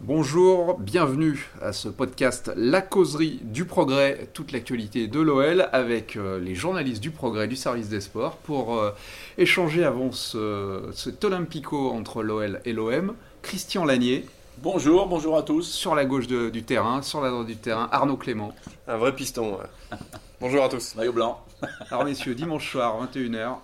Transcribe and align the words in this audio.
Bonjour, 0.00 0.78
bienvenue 0.78 1.48
à 1.62 1.72
ce 1.72 1.88
podcast 1.88 2.52
La 2.54 2.82
causerie 2.82 3.40
du 3.42 3.64
progrès, 3.64 4.28
toute 4.34 4.52
l'actualité 4.52 5.08
de 5.08 5.20
l'OL 5.20 5.68
avec 5.72 6.16
euh, 6.16 6.38
les 6.38 6.54
journalistes 6.54 7.02
du 7.02 7.10
progrès 7.10 7.48
du 7.48 7.56
service 7.56 7.88
des 7.88 8.02
sports 8.02 8.36
pour 8.36 8.76
euh, 8.76 8.90
échanger 9.38 9.84
avant 9.84 10.12
ce, 10.12 10.82
cet 10.92 11.24
Olympico 11.24 11.90
entre 11.90 12.22
l'OL 12.22 12.60
et 12.66 12.72
l'OM. 12.74 13.14
Christian 13.42 13.84
Lanier, 13.84 14.26
Bonjour, 14.58 15.06
bonjour 15.06 15.36
à 15.36 15.42
tous. 15.42 15.62
sur 15.70 15.94
la 15.94 16.04
gauche 16.06 16.26
de- 16.26 16.48
du 16.50 16.62
terrain, 16.62 17.02
sur 17.02 17.20
la 17.20 17.30
droite 17.30 17.46
du 17.46 17.56
terrain, 17.56 17.88
Arnaud 17.92 18.16
Clément. 18.16 18.54
Un 18.88 18.96
vrai 18.96 19.14
piston. 19.14 19.58
ouais. 19.58 19.98
Bonjour 20.40 20.64
à 20.64 20.68
tous. 20.70 20.94
Maillot 20.96 21.12
blanc. 21.14 21.42
Alors 21.90 22.04
messieurs, 22.04 22.34
dimanche 22.34 22.70
soir, 22.70 22.96
21h, 23.14 23.56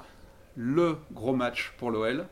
le 0.56 0.96
gros 1.12 1.34
match 1.34 1.72
pour 1.78 1.90
l'OL. 1.90 2.24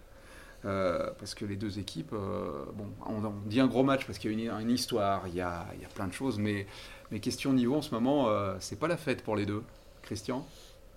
Euh, 0.66 1.10
parce 1.18 1.34
que 1.34 1.46
les 1.46 1.56
deux 1.56 1.78
équipes, 1.78 2.12
euh, 2.12 2.64
bon, 2.74 2.84
on, 3.06 3.24
on 3.24 3.32
dit 3.46 3.60
un 3.60 3.66
gros 3.66 3.82
match 3.82 4.04
parce 4.04 4.18
qu'il 4.18 4.38
y 4.38 4.48
a 4.48 4.60
une, 4.60 4.70
histoire, 4.70 5.26
il 5.26 5.34
y 5.34 5.40
a, 5.40 5.66
il 5.74 5.80
y 5.80 5.84
a 5.86 5.88
plein 5.88 6.06
de 6.06 6.12
choses, 6.12 6.38
mais, 6.38 6.66
mais 7.10 7.20
question 7.20 7.54
niveau 7.54 7.76
en 7.76 7.82
ce 7.82 7.94
moment, 7.94 8.28
euh, 8.28 8.54
c'est 8.60 8.78
pas 8.78 8.88
la 8.88 8.98
fête 8.98 9.22
pour 9.22 9.36
les 9.36 9.46
deux. 9.46 9.62
Christian? 10.02 10.44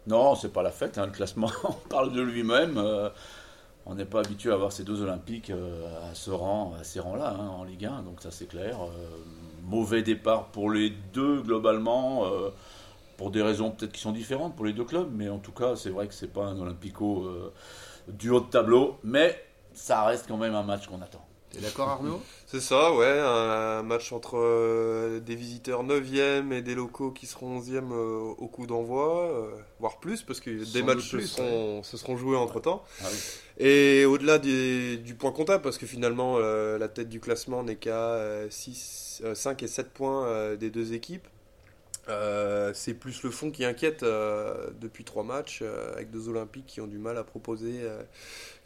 Non, 0.06 0.36
c'est 0.36 0.52
pas 0.52 0.64
la 0.64 0.72
fête, 0.72 0.98
hein, 0.98 1.06
le 1.06 1.14
classement 1.14 1.50
parle 1.90 2.12
de 2.12 2.22
lui-même. 2.22 2.78
euh, 2.78 3.10
on 3.86 3.96
n'est 3.96 4.06
pas 4.06 4.20
habitué 4.20 4.52
à 4.52 4.56
voir 4.56 4.72
ces 4.72 4.84
deux 4.84 5.02
Olympiques 5.02 5.50
à 5.52 6.16
ces 6.16 6.32
rangs-là 6.32 7.36
hein, 7.38 7.48
en 7.48 7.66
Ligue 7.66 7.86
1, 7.86 8.04
donc 8.04 8.22
ça 8.22 8.32
c'est 8.32 8.48
clair. 8.48 8.78
Mauvais 9.62 10.04
départ 10.04 10.48
pour 10.48 10.72
les 10.72 10.90
deux 10.90 11.42
globalement, 11.42 12.24
pour 13.18 13.30
des 13.30 13.42
raisons 13.42 13.72
peut-être 13.72 13.92
qui 13.92 14.00
sont 14.00 14.14
différentes 14.14 14.56
pour 14.56 14.64
les 14.64 14.72
deux 14.72 14.86
clubs, 14.86 15.10
mais 15.14 15.28
en 15.28 15.38
tout 15.38 15.52
cas 15.52 15.76
c'est 15.76 15.90
vrai 15.90 16.08
que 16.08 16.14
c'est 16.14 16.32
pas 16.32 16.46
un 16.46 16.58
Olympico 16.62 17.30
du 18.08 18.30
haut 18.30 18.40
de 18.40 18.50
tableau, 18.50 19.00
mais 19.04 19.38
ça 19.74 20.04
reste 20.06 20.26
quand 20.28 20.38
même 20.38 20.56
un 20.56 20.64
match 20.64 20.88
qu'on 20.88 21.02
attend. 21.02 21.26
T'es 21.52 21.60
d'accord 21.60 21.88
Arnaud? 21.90 22.20
C'est 22.48 22.60
ça, 22.60 22.94
ouais, 22.96 23.20
un 23.20 23.84
match 23.84 24.12
entre 24.12 24.38
euh, 24.40 25.20
des 25.20 25.36
visiteurs 25.36 25.84
9e 25.84 26.52
et 26.52 26.64
des 26.64 26.74
locaux 26.74 27.12
qui 27.12 27.28
seront 27.28 27.60
11e 27.60 27.92
euh, 27.92 28.34
au 28.38 28.48
coup 28.48 28.66
d'envoi, 28.66 29.30
euh, 29.32 29.52
voire 29.80 30.00
plus, 30.00 30.24
parce 30.24 30.40
que 30.40 30.50
des 30.50 30.82
matchs 30.82 31.10
se, 31.10 31.16
plus, 31.18 31.28
seront, 31.28 31.84
se 31.84 31.96
seront 31.98 32.18
joués 32.18 32.38
entre 32.38 32.60
temps. 32.60 32.84
Ah 33.02 33.06
oui. 33.12 33.18
Et 33.66 34.06
au-delà 34.06 34.40
des- 34.40 34.98
du 34.98 35.14
point 35.14 35.32
comptable, 35.32 35.62
parce 35.62 35.78
que 35.78 35.86
finalement 35.86 36.38
euh, 36.38 36.80
la 36.80 36.88
tête 36.88 37.10
du 37.10 37.20
classement 37.20 37.62
n'est 37.62 37.76
qu'à 37.76 37.92
euh, 38.14 38.48
6, 38.50 39.22
euh, 39.24 39.36
5 39.36 39.62
et 39.62 39.68
7 39.68 39.92
points 39.94 40.26
euh, 40.26 40.56
des 40.56 40.72
deux 40.72 40.94
équipes. 40.94 41.28
Euh, 42.10 42.72
c'est 42.74 42.94
plus 42.94 43.24
le 43.24 43.32
fond 43.32 43.50
qui 43.50 43.64
inquiète 43.64 44.04
euh, 44.04 44.70
depuis 44.82 45.06
trois 45.06 45.24
matchs, 45.24 45.60
euh, 45.62 45.94
avec 45.94 46.12
deux 46.12 46.28
Olympiques 46.28 46.66
qui 46.66 46.82
ont 46.82 46.88
du 46.88 46.98
mal 46.98 47.18
à 47.18 47.24
proposer 47.24 47.82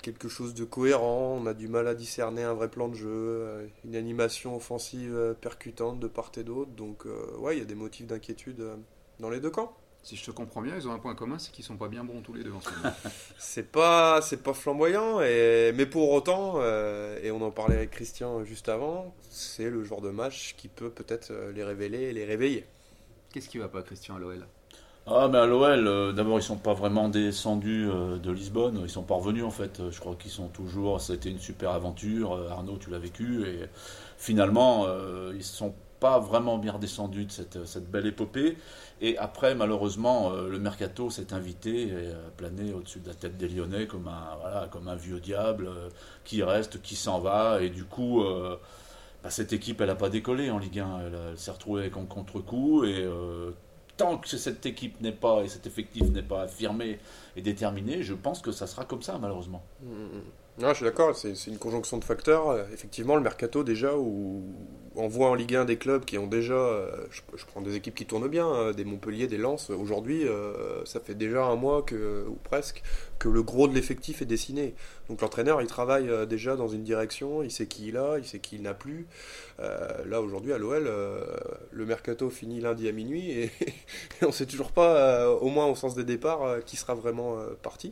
quelque 0.02 0.28
chose 0.28 0.54
de 0.54 0.64
cohérent. 0.64 1.40
On 1.42 1.46
a 1.46 1.54
du 1.54 1.68
mal 1.68 1.88
à 1.88 1.96
discerner 1.96 2.44
un 2.44 2.54
vrai 2.54 2.70
plan 2.70 2.88
de 2.88 2.96
jeu, 2.96 3.70
une 3.86 3.96
animation 3.96 4.56
offensive 4.56 5.36
percutante 5.42 6.00
de 6.00 6.08
part 6.08 6.32
et 6.38 6.44
d'autre. 6.44 6.72
Donc, 6.72 7.06
ouais, 7.40 7.56
il 7.56 7.60
y 7.60 7.62
a 7.62 7.66
des 7.66 7.76
motifs 7.76 8.08
d'inquiétude 8.08 8.64
dans 9.20 9.30
les 9.30 9.40
deux 9.40 9.52
camps. 9.52 9.76
Si 10.04 10.16
je 10.16 10.24
te 10.24 10.32
comprends 10.32 10.62
bien, 10.62 10.74
ils 10.78 10.88
ont 10.88 10.94
un 10.94 11.00
point 11.00 11.16
commun, 11.16 11.38
c'est 11.38 11.52
qu'ils 11.52 11.66
sont 11.66 11.76
pas 11.76 11.90
bien 11.90 12.06
bons 12.06 12.22
tous 12.22 12.32
les 12.32 12.42
deux 12.42 12.54
en 12.54 12.62
ce 12.62 12.70
moment. 12.70 12.96
C'est 13.38 13.70
pas, 13.70 14.22
c'est 14.22 14.42
pas 14.42 14.54
flamboyant, 14.54 15.20
et, 15.20 15.74
mais 15.76 15.86
pour 15.86 16.12
autant, 16.12 16.56
euh, 16.58 17.20
et 17.22 17.30
on 17.30 17.42
en 17.42 17.52
parlait 17.52 17.76
avec 17.76 17.92
Christian 17.92 18.46
juste 18.46 18.70
avant, 18.70 19.14
c'est 19.30 19.70
le 19.70 19.84
genre 19.84 20.00
de 20.00 20.10
match 20.10 20.56
qui 20.56 20.70
peut 20.70 20.90
peut-être 20.90 21.34
les 21.54 21.64
révéler 21.64 22.04
et 22.04 22.14
les 22.14 22.24
réveiller. 22.24 22.66
Qu'est-ce 23.38 23.50
qui 23.50 23.60
va 23.60 23.68
pas 23.68 23.84
Christian 23.84 24.16
à 24.16 24.20
l'OL 24.20 24.48
Ah, 25.06 25.28
mais 25.32 25.38
à 25.38 25.46
l'OL, 25.46 25.88
euh, 25.88 26.12
d'abord, 26.12 26.40
ils 26.40 26.42
sont 26.42 26.58
pas 26.58 26.74
vraiment 26.74 27.08
descendus 27.08 27.88
euh, 27.88 28.18
de 28.18 28.32
Lisbonne. 28.32 28.80
Ils 28.82 28.90
sont 28.90 29.04
pas 29.04 29.14
revenus, 29.14 29.44
en 29.44 29.52
fait. 29.52 29.80
Je 29.92 30.00
crois 30.00 30.16
qu'ils 30.16 30.32
sont 30.32 30.48
toujours. 30.48 31.00
Été 31.14 31.30
une 31.30 31.38
super 31.38 31.70
aventure. 31.70 32.34
Euh, 32.34 32.50
Arnaud, 32.50 32.80
tu 32.80 32.90
l'as 32.90 32.98
vécu. 32.98 33.48
Et 33.48 33.70
finalement, 34.18 34.86
euh, 34.88 35.34
ils 35.36 35.44
sont 35.44 35.76
pas 36.00 36.18
vraiment 36.18 36.58
bien 36.58 36.72
redescendus 36.72 37.26
de 37.26 37.32
cette, 37.32 37.92
belle 37.92 38.08
épopée. 38.08 38.58
Et 39.02 39.20
après, 39.20 39.54
malheureusement, 39.54 40.32
le 40.32 40.58
mercato 40.58 41.12
s'est 41.12 41.32
invité 41.32 41.90
et 41.90 42.08
a 42.08 42.32
plané 42.36 42.74
au-dessus 42.74 43.02
de 43.02 43.08
la 43.08 43.14
tête 43.14 43.38
des 43.38 43.50
Lyonnais 43.50 43.86
comme 43.86 44.08
un, 44.08 44.68
comme 44.70 44.88
un 44.88 44.96
vieux 44.96 45.20
diable 45.20 45.70
qui 46.24 46.42
reste, 46.42 46.82
qui 46.82 46.96
s'en 46.96 47.20
va. 47.20 47.62
Et 47.62 47.70
du 47.70 47.84
coup. 47.84 48.24
Bah, 49.24 49.30
cette 49.30 49.54
équipe, 49.54 49.82
elle 49.82 49.88
n'a 49.88 49.96
pas 49.96 50.10
décollé 50.10 50.50
en 50.50 50.58
Ligue 50.58 50.80
1. 50.80 51.00
Elle, 51.00 51.38
s'est 51.38 51.52
retrouvée 51.52 51.82
avec 51.82 51.98
un 51.98 52.06
contre-coup. 52.06 52.84
Et 52.86 53.04
euh, 53.04 53.52
tant 53.98 54.18
que 54.18 54.28
cette 54.28 54.66
équipe 54.66 55.02
n'est 55.02 55.12
pas, 55.12 55.44
et 55.44 55.48
cet 55.48 55.68
effectif 55.68 56.04
n'est 56.10 56.24
pas 56.24 56.44
affirmé 56.44 57.00
et 57.36 57.42
déterminé, 57.42 58.04
je 58.04 58.14
pense 58.14 58.42
que 58.42 58.52
ça 58.52 58.68
sera 58.68 58.86
comme 58.86 59.02
ça, 59.02 59.18
malheureusement. 59.20 59.64
Non, 60.60 60.70
je 60.70 60.74
suis 60.78 60.86
d'accord, 60.86 61.16
c'est 61.16 61.34
une 61.46 61.60
conjonction 61.60 62.00
de 62.00 62.04
facteurs. 62.04 62.58
Effectivement, 62.74 63.16
le 63.16 63.22
mercato, 63.22 63.64
déjà, 63.64 63.96
où 63.96 64.44
on 64.96 65.08
voit 65.08 65.30
en 65.30 65.36
Ligue 65.36 65.56
1 65.56 65.66
des 65.66 65.78
clubs 65.78 66.04
qui 66.04 66.18
ont 66.18 66.26
déjà. 66.26 66.56
euh, 66.56 66.90
Je, 67.12 67.22
je 67.36 67.46
prends 67.46 67.62
des 67.62 67.76
équipes 67.76 67.94
qui 67.94 68.08
tournent 68.08 68.28
bien, 68.28 68.48
euh, 68.52 68.74
des 68.74 68.84
Montpellier, 68.84 69.28
des 69.28 69.38
Lens. 69.38 69.70
Aujourd'hui, 69.70 70.28
euh, 70.28 70.84
ça 70.84 71.00
fait 71.00 71.14
déjà 71.14 71.44
un 71.46 71.56
mois, 71.56 71.84
que, 71.84 72.26
ou 72.28 72.38
presque, 72.44 72.82
que 73.20 73.30
le 73.30 73.44
gros 73.44 73.68
de 73.68 73.76
l'effectif 73.76 74.24
est 74.24 74.26
dessiné. 74.26 74.74
Donc 75.10 75.22
l'entraîneur, 75.22 75.62
il 75.62 75.68
travaille 75.68 76.10
déjà 76.26 76.56
dans 76.56 76.68
une 76.68 76.84
direction, 76.84 77.44
il 77.44 77.52
sait 77.52 77.68
qui 77.68 77.90
il 77.90 77.98
a, 77.98 78.18
il 78.18 78.26
sait 78.26 78.40
qui 78.40 78.56
il 78.56 78.64
n'a 78.64 78.74
plus. 78.74 79.06
Là, 79.60 80.22
aujourd'hui, 80.22 80.54
à 80.54 80.58
l'OL, 80.58 80.90
le 81.72 81.86
mercato 81.86 82.30
finit 82.32 82.62
lundi 82.62 82.88
à 82.90 82.92
minuit 82.92 83.30
et, 83.32 83.44
et 83.62 84.24
on 84.24 84.28
ne 84.28 84.32
sait 84.32 84.46
toujours 84.48 84.72
pas, 84.72 85.30
au 85.32 85.50
moins 85.50 85.68
au 85.68 85.76
sens 85.76 85.94
des 85.96 86.04
départs, 86.04 86.64
qui 86.66 86.78
sera 86.78 86.96
vraiment 86.96 87.38
parti. 87.62 87.92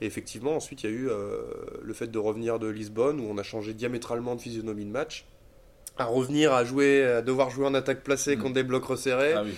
Et 0.00 0.06
effectivement, 0.06 0.56
ensuite, 0.56 0.82
il 0.82 0.90
y 0.90 0.92
a 0.92 0.96
eu 0.96 1.08
euh, 1.08 1.42
le 1.82 1.94
fait 1.94 2.08
de 2.08 2.18
revenir 2.18 2.58
de 2.58 2.66
Lisbonne, 2.68 3.20
où 3.20 3.24
on 3.30 3.38
a 3.38 3.42
changé 3.42 3.74
diamétralement 3.74 4.34
de 4.34 4.40
physionomie 4.40 4.84
de 4.84 4.90
match, 4.90 5.26
à 5.96 6.04
revenir 6.06 6.52
à 6.52 6.64
jouer, 6.64 7.04
à 7.04 7.22
devoir 7.22 7.50
jouer 7.50 7.66
en 7.66 7.74
attaque 7.74 8.02
placée 8.02 8.36
Mm. 8.36 8.40
contre 8.40 8.54
des 8.54 8.64
blocs 8.64 8.84
resserrés. 8.84 9.34
Ah 9.34 9.42
oui. 9.44 9.54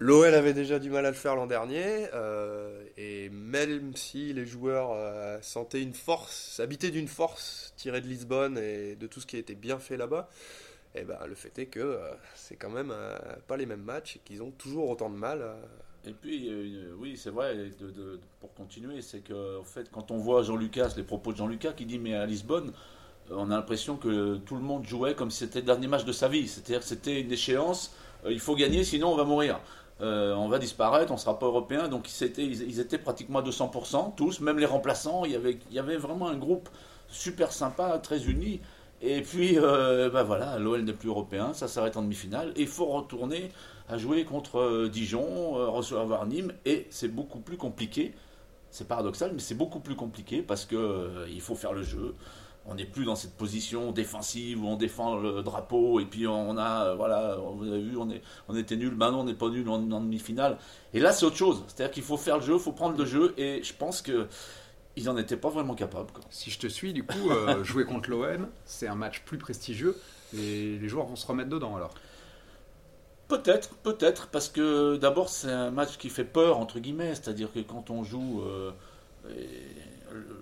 L'OL 0.00 0.32
avait 0.32 0.54
déjà 0.54 0.78
du 0.78 0.90
mal 0.90 1.04
à 1.06 1.10
le 1.10 1.16
faire 1.16 1.34
l'an 1.34 1.48
dernier, 1.48 2.06
euh, 2.14 2.84
et 2.96 3.30
même 3.30 3.96
si 3.96 4.32
les 4.32 4.46
joueurs 4.46 4.90
euh, 4.94 5.38
sentaient 5.42 5.82
une 5.82 5.92
force, 5.92 6.60
habitaient 6.60 6.92
d'une 6.92 7.08
force 7.08 7.74
tirée 7.76 8.00
de 8.00 8.06
Lisbonne 8.06 8.58
et 8.58 8.94
de 8.94 9.06
tout 9.08 9.20
ce 9.20 9.26
qui 9.26 9.34
a 9.34 9.40
été 9.40 9.56
bien 9.56 9.80
fait 9.80 9.96
là-bas, 9.96 10.30
eh 10.94 11.04
ben, 11.04 11.18
le 11.26 11.34
fait 11.34 11.58
est 11.58 11.66
que 11.66 11.80
euh, 11.80 12.10
c'est 12.34 12.56
quand 12.56 12.70
même 12.70 12.90
euh, 12.92 13.16
pas 13.46 13.56
les 13.56 13.66
mêmes 13.66 13.82
matchs 13.82 14.16
et 14.16 14.20
qu'ils 14.20 14.42
ont 14.42 14.50
toujours 14.50 14.88
autant 14.90 15.10
de 15.10 15.16
mal. 15.16 15.40
euh, 15.42 15.54
Et 16.06 16.12
puis, 16.12 16.50
oui, 16.98 17.16
c'est 17.16 17.30
vrai, 17.30 17.70
pour 18.40 18.54
continuer, 18.54 19.02
c'est 19.02 19.20
que, 19.20 19.58
en 19.60 19.64
fait, 19.64 19.90
quand 19.90 20.10
on 20.10 20.16
voit 20.16 20.42
Jean 20.42 20.56
Lucas, 20.56 20.94
les 20.96 21.02
propos 21.02 21.32
de 21.32 21.36
Jean 21.38 21.46
Lucas, 21.48 21.72
qui 21.72 21.86
dit, 21.86 21.98
mais 21.98 22.14
à 22.14 22.24
Lisbonne, 22.24 22.72
on 23.30 23.50
a 23.50 23.56
l'impression 23.56 23.96
que 23.96 24.36
tout 24.38 24.54
le 24.56 24.62
monde 24.62 24.86
jouait 24.86 25.14
comme 25.14 25.30
si 25.30 25.38
c'était 25.38 25.60
le 25.60 25.66
dernier 25.66 25.88
match 25.88 26.04
de 26.04 26.12
sa 26.12 26.28
vie. 26.28 26.48
C'est-à-dire 26.48 26.80
que 26.80 26.86
c'était 26.86 27.20
une 27.20 27.32
échéance, 27.32 27.94
il 28.28 28.40
faut 28.40 28.56
gagner, 28.56 28.84
sinon 28.84 29.12
on 29.12 29.16
va 29.16 29.24
mourir. 29.24 29.60
On 30.00 30.48
va 30.48 30.58
disparaître, 30.58 31.10
on 31.12 31.16
ne 31.16 31.20
sera 31.20 31.38
pas 31.38 31.46
européen. 31.46 31.88
Donc 31.88 32.08
ils, 32.20 32.38
ils 32.62 32.80
étaient 32.80 32.98
pratiquement 32.98 33.40
à 33.40 33.42
200%, 33.42 34.14
tous, 34.16 34.40
même 34.40 34.58
les 34.58 34.66
remplaçants. 34.66 35.24
Il 35.24 35.32
y 35.32 35.36
avait, 35.36 35.58
il 35.70 35.74
y 35.74 35.78
avait 35.78 35.96
vraiment 35.96 36.28
un 36.28 36.36
groupe 36.36 36.68
super 37.08 37.52
sympa, 37.52 37.98
très 37.98 38.26
uni. 38.26 38.60
Et 39.00 39.22
puis, 39.22 39.58
euh, 39.58 40.10
ben 40.10 40.24
voilà, 40.24 40.58
l'OL 40.58 40.82
n'est 40.82 40.92
plus 40.92 41.08
européen, 41.08 41.52
ça 41.54 41.68
s'arrête 41.68 41.96
en 41.96 42.02
demi-finale. 42.02 42.52
Et 42.56 42.62
il 42.62 42.66
faut 42.66 42.86
retourner 42.86 43.50
à 43.88 43.96
jouer 43.96 44.24
contre 44.24 44.58
euh, 44.58 44.88
Dijon, 44.88 45.56
euh, 45.56 45.68
recevoir 45.68 46.26
Nîmes, 46.26 46.52
et 46.64 46.86
c'est 46.90 47.08
beaucoup 47.08 47.38
plus 47.38 47.56
compliqué. 47.56 48.12
C'est 48.70 48.86
paradoxal, 48.86 49.30
mais 49.32 49.40
c'est 49.40 49.54
beaucoup 49.54 49.80
plus 49.80 49.94
compliqué 49.94 50.42
parce 50.42 50.66
que 50.66 50.76
euh, 50.76 51.26
il 51.30 51.40
faut 51.40 51.54
faire 51.54 51.72
le 51.72 51.82
jeu. 51.82 52.14
On 52.66 52.74
n'est 52.74 52.84
plus 52.84 53.06
dans 53.06 53.16
cette 53.16 53.34
position 53.34 53.92
défensive 53.92 54.62
où 54.62 54.68
on 54.68 54.76
défend 54.76 55.16
le 55.16 55.42
drapeau 55.42 56.00
et 56.00 56.04
puis 56.04 56.26
on 56.26 56.58
a, 56.58 56.88
euh, 56.88 56.94
voilà, 56.96 57.38
vous 57.56 57.66
avez 57.66 57.80
vu, 57.80 57.96
on, 57.96 58.10
est, 58.10 58.20
on 58.46 58.56
était 58.56 58.76
nul, 58.76 58.94
maintenant 58.94 59.20
on 59.20 59.24
n'est 59.24 59.32
pas 59.32 59.48
nul 59.48 59.66
en, 59.70 59.76
en 59.90 60.00
demi-finale. 60.02 60.58
Et 60.92 61.00
là 61.00 61.12
c'est 61.12 61.24
autre 61.24 61.36
chose, 61.36 61.64
c'est-à-dire 61.66 61.92
qu'il 61.92 62.02
faut 62.02 62.18
faire 62.18 62.36
le 62.36 62.42
jeu, 62.42 62.54
il 62.54 62.60
faut 62.60 62.72
prendre 62.72 62.98
le 62.98 63.06
jeu, 63.06 63.32
et 63.38 63.62
je 63.62 63.72
pense 63.72 64.02
que 64.02 64.26
ils 64.98 65.04
n'en 65.04 65.16
étaient 65.16 65.36
pas 65.36 65.48
vraiment 65.48 65.74
capables. 65.74 66.10
quoi. 66.12 66.24
Si 66.30 66.50
je 66.50 66.58
te 66.58 66.66
suis, 66.66 66.92
du 66.92 67.04
coup, 67.04 67.30
euh, 67.30 67.62
jouer 67.64 67.84
contre 67.84 68.10
l'OM, 68.10 68.48
c'est 68.64 68.88
un 68.88 68.94
match 68.94 69.22
plus 69.24 69.38
prestigieux. 69.38 69.96
Et 70.34 70.78
les 70.78 70.88
joueurs 70.88 71.06
vont 71.06 71.16
se 71.16 71.26
remettre 71.26 71.50
dedans 71.50 71.76
alors. 71.76 71.94
Peut-être, 73.28 73.74
peut-être, 73.76 74.28
parce 74.28 74.48
que 74.48 74.96
d'abord 74.96 75.28
c'est 75.28 75.52
un 75.52 75.70
match 75.70 75.98
qui 75.98 76.08
fait 76.08 76.24
peur 76.24 76.58
entre 76.58 76.78
guillemets, 76.78 77.14
c'est-à-dire 77.14 77.52
que 77.52 77.60
quand 77.60 77.90
on 77.90 78.02
joue 78.02 78.42
euh, 78.42 78.70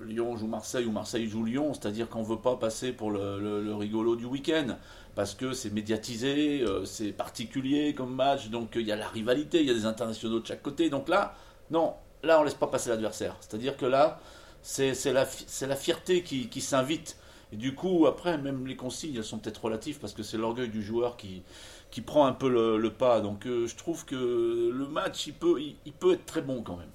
Lyon 0.06 0.36
joue 0.36 0.46
Marseille 0.46 0.86
ou 0.86 0.92
Marseille 0.92 1.28
joue 1.28 1.44
Lyon, 1.44 1.74
c'est-à-dire 1.74 2.08
qu'on 2.08 2.20
ne 2.20 2.26
veut 2.26 2.38
pas 2.38 2.56
passer 2.56 2.92
pour 2.92 3.10
le, 3.10 3.74
rigolo 3.74 4.16
du 4.16 4.24
week-end, 4.24 4.76
parce 5.14 5.34
que 5.34 5.52
c'est 5.52 5.70
médiatisé, 5.70 6.62
euh, 6.62 6.84
c'est 6.84 7.12
particulier 7.12 7.94
comme 7.94 8.14
match, 8.14 8.48
donc 8.48 8.70
il 8.76 8.86
y 8.86 8.92
a 8.92 8.96
la 8.96 9.08
rivalité, 9.08 9.60
il 9.60 9.66
y 9.66 9.70
a 9.70 9.74
des 9.74 9.86
internationaux 9.86 10.40
de 10.40 10.46
chaque 10.46 10.62
côté, 10.62 10.88
donc 10.88 11.08
là, 11.08 11.34
non, 11.70 11.94
là 12.22 12.40
on 12.40 12.44
laisse 12.44 12.54
pas 12.54 12.68
passer 12.68 12.90
l'adversaire, 12.90 13.36
c'est-à-dire 13.40 13.76
que 13.76 13.86
là 13.86 14.20
c'est 14.66 15.12
la, 15.12 15.26
la 15.62 15.76
fierté 15.76 16.22
qui, 16.22 16.48
qui 16.48 16.60
s'invite. 16.60 17.16
Et 17.52 17.56
du 17.56 17.74
coup, 17.74 18.06
après, 18.06 18.36
même 18.36 18.66
les 18.66 18.74
consignes, 18.74 19.14
elles 19.14 19.24
sont 19.24 19.38
peut-être 19.38 19.64
relatives 19.64 19.98
parce 20.00 20.12
que 20.12 20.24
c'est 20.24 20.36
l'orgueil 20.36 20.68
du 20.68 20.82
joueur 20.82 21.16
qui, 21.16 21.44
qui 21.90 22.00
prend 22.00 22.26
un 22.26 22.32
peu 22.32 22.48
le, 22.48 22.90
pas. 22.90 23.20
Donc 23.20 23.46
euh, 23.46 23.68
je 23.68 23.76
trouve 23.76 24.04
que 24.04 24.16
le 24.16 24.88
match, 24.88 25.28
il 25.28 25.34
peut, 25.34 25.60
il, 25.60 25.92
peut 25.92 26.14
être 26.14 26.26
très 26.26 26.42
bon 26.42 26.62
quand 26.62 26.76
même. 26.76 26.90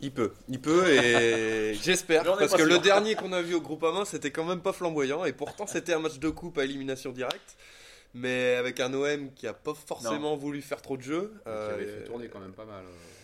Il 0.00 0.10
peut, 0.10 0.32
il 0.48 0.60
peut 0.60 0.88
et 0.88 1.74
j'espère 1.82 2.24
parce 2.24 2.54
que 2.54 2.62
le 2.62 2.80
dernier 2.80 3.14
qu'on 3.14 3.32
a 3.32 3.40
vu 3.40 3.54
au 3.54 3.60
groupe 3.60 3.84
A 3.84 4.04
c'était 4.04 4.32
quand 4.32 4.44
même 4.44 4.60
pas 4.60 4.72
flamboyant 4.72 5.24
et 5.24 5.32
pourtant 5.32 5.68
c'était 5.68 5.92
un 5.92 6.00
match 6.00 6.18
de 6.18 6.28
coupe 6.28 6.58
à 6.58 6.64
élimination 6.64 7.12
directe 7.12 7.56
mais 8.12 8.56
avec 8.56 8.80
un 8.80 8.92
OM 8.94 9.32
qui 9.32 9.46
a 9.46 9.52
pas 9.52 9.74
forcément 9.74 10.34
voulu 10.36 10.60
faire 10.60 10.82
trop 10.82 10.96
de 10.96 11.02
jeu. 11.02 11.32
Qui 11.44 11.50
avait 11.50 11.86
fait 11.86 12.02
tourner 12.02 12.26
quand 12.26 12.40
même 12.40 12.50
pas 12.50 12.64
mal. 12.64 12.82
Euh 12.84 13.21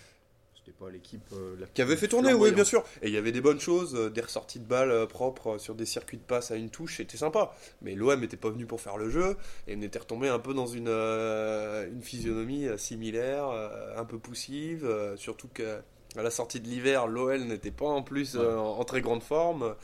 pas 0.73 0.91
l'équipe 0.91 1.23
euh, 1.33 1.57
qui 1.75 1.83
avait 1.83 1.97
fait 1.97 2.09
tourner, 2.09 2.33
oui, 2.33 2.53
bien 2.53 2.65
sûr. 2.65 2.85
Et 3.03 3.09
il 3.09 3.15
y 3.15 3.17
avait 3.17 3.33
des 3.33 3.41
bonnes 3.41 3.61
choses, 3.61 3.95
euh, 3.95 4.11
des 4.11 4.21
ressorties 4.21 4.59
de 4.59 4.65
balles 4.65 4.91
euh, 4.91 5.07
propres 5.07 5.59
sur 5.59 5.75
des 5.75 5.87
circuits 5.87 6.17
de 6.17 6.23
passe 6.23 6.51
à 6.51 6.57
une 6.57 6.71
touche, 6.71 6.97
c'était 6.99 7.17
sympa. 7.17 7.55
Mais 7.83 7.95
l'OM 7.95 8.21
n'était 8.21 8.37
pas 8.37 8.51
venu 8.51 8.67
pour 8.67 8.81
faire 8.81 8.97
le 8.97 9.11
jeu 9.11 9.37
et 9.67 9.77
on 9.77 9.83
était 9.83 9.99
retombé 9.99 10.29
un 10.29 10.39
peu 10.39 10.55
dans 10.55 10.67
une, 10.67 10.89
une 10.89 12.03
physionomie 12.03 12.67
similaire, 12.77 13.49
un 13.97 14.05
peu 14.05 14.19
poussive, 14.19 14.89
surtout 15.17 15.49
qu'à 15.49 15.83
la 16.17 16.31
sortie 16.31 16.61
de 16.61 16.69
l'hiver, 16.69 17.07
l'OL 17.07 17.43
n'était 17.43 17.71
pas 17.71 17.87
en 17.87 18.03
plus 18.03 18.37
en, 18.37 18.85
très 18.85 19.01
grande 19.01 19.23
forme. 19.23 19.75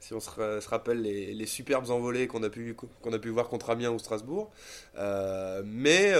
Si 0.00 0.14
on 0.14 0.20
se, 0.20 0.68
rappelle 0.68 1.02
les, 1.02 1.46
superbes 1.46 1.90
envolées 1.90 2.26
qu'on 2.26 2.42
a, 2.42 2.50
pu, 2.50 2.74
qu'on 2.74 3.12
a 3.12 3.18
pu 3.18 3.28
voir 3.28 3.48
contre 3.48 3.70
Amiens 3.70 3.90
ou 3.90 3.98
Strasbourg. 3.98 4.50
mais 5.64 6.12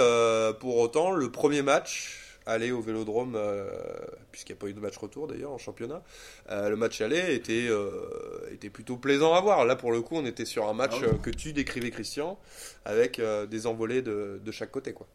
pour 0.60 0.78
autant, 0.78 1.12
le 1.12 1.30
premier 1.30 1.62
match, 1.62 2.31
aller 2.46 2.72
au 2.72 2.80
Vélodrome, 2.80 3.34
euh, 3.36 3.68
puisqu'il 4.30 4.52
n'y 4.52 4.58
a 4.58 4.60
pas 4.60 4.68
eu 4.68 4.74
de 4.74 4.80
match 4.80 4.96
retour 4.96 5.26
d'ailleurs 5.26 5.52
en 5.52 5.58
championnat, 5.58 6.02
euh, 6.50 6.68
le 6.68 6.76
match 6.76 7.00
aller 7.00 7.34
était, 7.34 7.68
euh, 7.68 8.50
était 8.50 8.70
plutôt 8.70 8.96
plaisant 8.96 9.34
à 9.34 9.40
voir. 9.40 9.64
Là 9.64 9.76
pour 9.76 9.92
le 9.92 10.00
coup 10.00 10.16
on 10.16 10.24
était 10.24 10.44
sur 10.44 10.68
un 10.68 10.72
match 10.72 10.96
ah 11.02 11.16
que 11.22 11.30
tu 11.30 11.52
décrivais 11.52 11.90
Christian, 11.90 12.38
avec 12.84 13.20
des 13.50 13.66
envolées 13.66 14.02
de, 14.02 14.40
de, 14.44 14.52
chaque 14.52 14.70
côté. 14.70 14.92
quoi. 14.92 15.06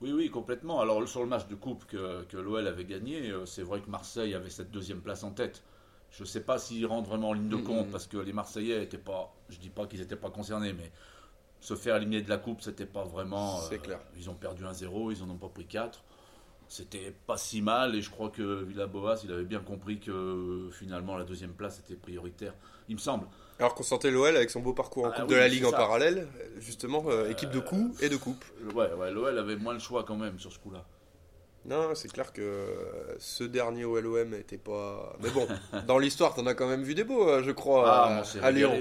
Oui, 0.00 0.12
oui, 0.12 0.30
complètement. 0.30 0.80
Alors 0.80 1.06
sur 1.08 1.20
le 1.20 1.26
match 1.28 1.46
de 1.48 1.54
coupe 1.54 1.84
que, 1.86 2.24
que 2.24 2.36
l'OL 2.36 2.66
avait 2.66 2.84
gagné, 2.84 3.32
c'est 3.46 3.62
vrai 3.62 3.80
que 3.80 3.90
Marseille 3.90 4.34
avait 4.34 4.50
cette 4.50 4.70
deuxième 4.70 5.00
place 5.00 5.24
en 5.24 5.30
tête. 5.30 5.62
Je 6.10 6.24
ne 6.24 6.28
sais 6.28 6.42
pas 6.42 6.58
s'ils 6.58 6.84
rentrent 6.86 7.08
vraiment 7.08 7.30
en 7.30 7.32
ligne 7.32 7.48
de 7.48 7.56
compte, 7.56 7.90
parce 7.90 8.06
que 8.06 8.18
les 8.18 8.34
Marseillais 8.34 8.80
n'étaient 8.80 8.98
pas, 8.98 9.34
je 9.48 9.56
dis 9.56 9.70
pas 9.70 9.86
qu'ils 9.86 10.00
n'étaient 10.00 10.14
pas 10.14 10.28
concernés, 10.28 10.74
mais 10.74 10.92
se 11.60 11.74
faire 11.74 11.96
éliminer 11.96 12.22
de 12.22 12.28
la 12.28 12.36
coupe, 12.36 12.60
c'était 12.60 12.86
pas 12.86 13.04
vraiment. 13.04 13.60
C'est 13.60 13.78
clair. 13.78 14.00
Ils 14.18 14.28
ont 14.28 14.34
perdu 14.34 14.64
1-0, 14.64 15.12
ils 15.12 15.22
en 15.22 15.30
ont 15.30 15.38
pas 15.38 15.48
pris 15.48 15.64
4 15.64 16.04
c'était 16.72 17.12
pas 17.26 17.36
si 17.36 17.60
mal 17.60 17.94
et 17.94 18.00
je 18.00 18.08
crois 18.08 18.30
que 18.30 18.62
Villaboas 18.62 19.20
il 19.24 19.32
avait 19.32 19.44
bien 19.44 19.60
compris 19.60 20.00
que 20.00 20.70
finalement 20.72 21.18
la 21.18 21.24
deuxième 21.24 21.52
place 21.52 21.78
était 21.80 21.96
prioritaire 21.96 22.54
il 22.88 22.94
me 22.94 23.00
semble 23.00 23.26
alors 23.58 23.74
qu'on 23.74 23.82
sentait 23.82 24.10
l'OL 24.10 24.34
avec 24.34 24.48
son 24.48 24.60
beau 24.60 24.72
parcours 24.72 25.04
en 25.04 25.10
ah 25.10 25.20
Coupe 25.20 25.28
de 25.28 25.36
la 25.36 25.48
Ligue 25.48 25.66
en 25.66 25.70
parallèle 25.70 26.26
justement 26.56 27.04
euh, 27.08 27.28
équipe 27.28 27.50
de 27.50 27.60
coups 27.60 28.02
et 28.02 28.08
de 28.08 28.16
coupe 28.16 28.42
ouais, 28.74 28.90
ouais 28.94 29.10
l'OL 29.10 29.38
avait 29.38 29.56
moins 29.56 29.74
le 29.74 29.80
choix 29.80 30.04
quand 30.04 30.16
même 30.16 30.38
sur 30.38 30.50
ce 30.50 30.58
coup 30.58 30.70
là 30.70 30.84
non, 31.64 31.94
c'est 31.94 32.08
clair 32.08 32.32
que 32.32 32.66
ce 33.20 33.44
dernier 33.44 33.84
OLOM 33.84 34.30
n'était 34.30 34.58
pas. 34.58 35.14
Mais 35.20 35.30
bon, 35.30 35.46
dans 35.86 36.00
l'histoire, 36.00 36.34
t'en 36.34 36.44
as 36.46 36.54
quand 36.54 36.66
même 36.66 36.82
vu 36.82 36.96
des 36.96 37.04
beaux, 37.04 37.28
euh, 37.28 37.40
je 37.44 37.52
crois, 37.52 37.84
ah, 37.88 38.22
à, 38.42 38.50
Lyon. 38.50 38.76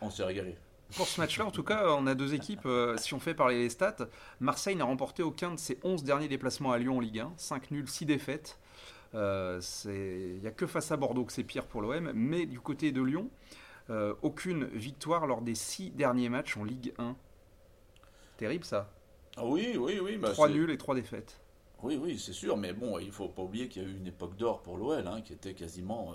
On 0.00 0.08
s'est 0.08 0.22
régalé. 0.22 0.54
Pour 0.96 1.06
ce 1.06 1.20
match-là, 1.20 1.46
en 1.46 1.50
tout 1.50 1.62
cas, 1.62 1.86
on 1.96 2.06
a 2.06 2.14
deux 2.14 2.34
équipes. 2.34 2.66
Euh, 2.66 2.96
si 2.98 3.14
on 3.14 3.20
fait 3.20 3.34
parler 3.34 3.58
les 3.58 3.70
stats, 3.70 4.08
Marseille 4.40 4.76
n'a 4.76 4.84
remporté 4.84 5.22
aucun 5.22 5.52
de 5.52 5.58
ses 5.58 5.78
11 5.84 6.04
derniers 6.04 6.28
déplacements 6.28 6.72
à 6.72 6.78
Lyon 6.78 6.98
en 6.98 7.00
Ligue 7.00 7.20
1. 7.20 7.32
5 7.36 7.70
nuls, 7.70 7.88
6 7.88 8.06
défaites. 8.06 8.58
Euh, 9.14 9.60
il 9.86 10.40
n'y 10.40 10.46
a 10.46 10.50
que 10.50 10.66
face 10.66 10.92
à 10.92 10.96
Bordeaux 10.96 11.24
que 11.24 11.32
c'est 11.32 11.44
pire 11.44 11.66
pour 11.66 11.80
l'OM. 11.80 12.12
Mais 12.14 12.44
du 12.46 12.60
côté 12.60 12.92
de 12.92 13.02
Lyon, 13.02 13.30
euh, 13.90 14.14
aucune 14.22 14.66
victoire 14.66 15.26
lors 15.26 15.40
des 15.40 15.54
6 15.54 15.90
derniers 15.90 16.28
matchs 16.28 16.56
en 16.56 16.64
Ligue 16.64 16.92
1. 16.98 17.16
Terrible 18.36 18.64
ça. 18.64 18.90
Ah 19.36 19.46
oui, 19.46 19.76
oui, 19.78 19.98
oui. 20.02 20.20
3 20.20 20.48
bah, 20.48 20.54
nuls 20.54 20.70
et 20.70 20.78
3 20.78 20.94
défaites. 20.94 21.40
Oui, 21.82 21.98
oui, 22.00 22.18
c'est 22.18 22.34
sûr. 22.34 22.56
Mais 22.58 22.74
bon, 22.74 22.98
il 22.98 23.06
ne 23.06 23.12
faut 23.12 23.28
pas 23.28 23.42
oublier 23.42 23.68
qu'il 23.68 23.82
y 23.82 23.84
a 23.86 23.88
eu 23.88 23.96
une 23.96 24.06
époque 24.06 24.36
d'or 24.36 24.62
pour 24.62 24.76
l'OL, 24.76 25.06
hein, 25.06 25.22
qui 25.22 25.32
était 25.32 25.54
quasiment 25.54 26.12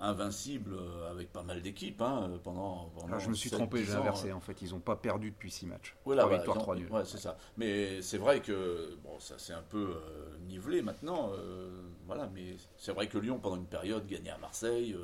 invincible 0.00 0.74
euh, 0.74 1.10
avec 1.10 1.32
pas 1.32 1.42
mal 1.42 1.60
d'équipes 1.60 2.00
hein, 2.02 2.30
pendant, 2.44 2.92
ah, 3.10 3.18
je 3.18 3.28
me 3.28 3.34
suis 3.34 3.50
trompé, 3.50 3.84
j'ai 3.84 3.94
inversé 3.94 4.32
en 4.32 4.40
fait. 4.40 4.60
Ils 4.62 4.70
n'ont 4.70 4.80
pas 4.80 4.96
perdu 4.96 5.30
depuis 5.30 5.50
6 5.50 5.66
matchs. 5.66 5.96
Voilà, 6.04 6.22
3 6.22 6.36
victoires, 6.36 6.58
3 6.58 6.76
nuls. 6.76 6.92
Ouais, 6.92 7.04
c'est 7.04 7.18
ça. 7.18 7.36
Mais 7.56 8.00
c'est 8.02 8.18
vrai 8.18 8.40
que 8.40 8.96
bon, 9.02 9.18
ça 9.18 9.38
s'est 9.38 9.52
un 9.52 9.62
peu 9.62 9.96
euh, 9.96 10.38
nivelé 10.46 10.82
maintenant. 10.82 11.30
Euh, 11.32 11.70
voilà, 12.06 12.28
mais 12.32 12.56
c'est 12.76 12.92
vrai 12.92 13.08
que 13.08 13.18
Lyon, 13.18 13.38
pendant 13.38 13.56
une 13.56 13.66
période, 13.66 14.06
gagnait 14.06 14.30
à 14.30 14.38
Marseille, 14.38 14.96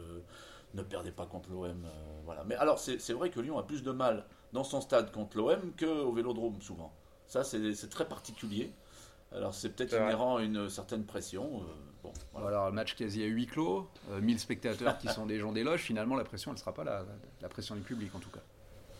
ne 0.74 0.82
perdait 0.82 1.12
pas 1.12 1.26
contre 1.26 1.50
l'OM. 1.50 1.86
voilà. 2.24 2.44
Mais 2.44 2.54
alors, 2.54 2.78
c'est 2.78 3.12
vrai 3.12 3.30
que 3.30 3.40
Lyon 3.40 3.58
a 3.58 3.62
plus 3.62 3.82
de 3.82 3.90
mal 3.90 4.24
dans 4.52 4.64
son 4.64 4.80
stade 4.80 5.12
contre 5.12 5.36
l'OM 5.36 5.72
qu'au 5.78 6.12
vélodrome, 6.12 6.60
souvent. 6.60 6.92
Ça, 7.26 7.42
c'est 7.44 7.90
très 7.90 8.06
particulier. 8.06 8.72
Alors, 9.34 9.54
c'est 9.54 9.70
peut-être 9.70 9.94
inhérent 9.94 10.36
à 10.36 10.42
une 10.42 10.68
certaine 10.68 11.04
pression. 11.04 11.62
Alors, 12.36 12.66
le 12.66 12.72
match 12.72 12.94
quasi 12.94 13.22
à 13.22 13.26
huis 13.26 13.46
clos, 13.46 13.88
1000 14.20 14.36
euh, 14.36 14.38
spectateurs 14.38 14.98
qui 14.98 15.08
sont 15.08 15.26
des 15.26 15.38
gens 15.38 15.52
des 15.52 15.64
loges, 15.64 15.80
finalement, 15.80 16.16
la 16.16 16.24
pression, 16.24 16.50
elle 16.50 16.56
ne 16.56 16.60
sera 16.60 16.74
pas 16.74 16.84
là, 16.84 17.04
la 17.40 17.48
pression 17.48 17.74
du 17.74 17.80
public 17.82 18.14
en 18.14 18.18
tout 18.18 18.30
cas. 18.30 18.42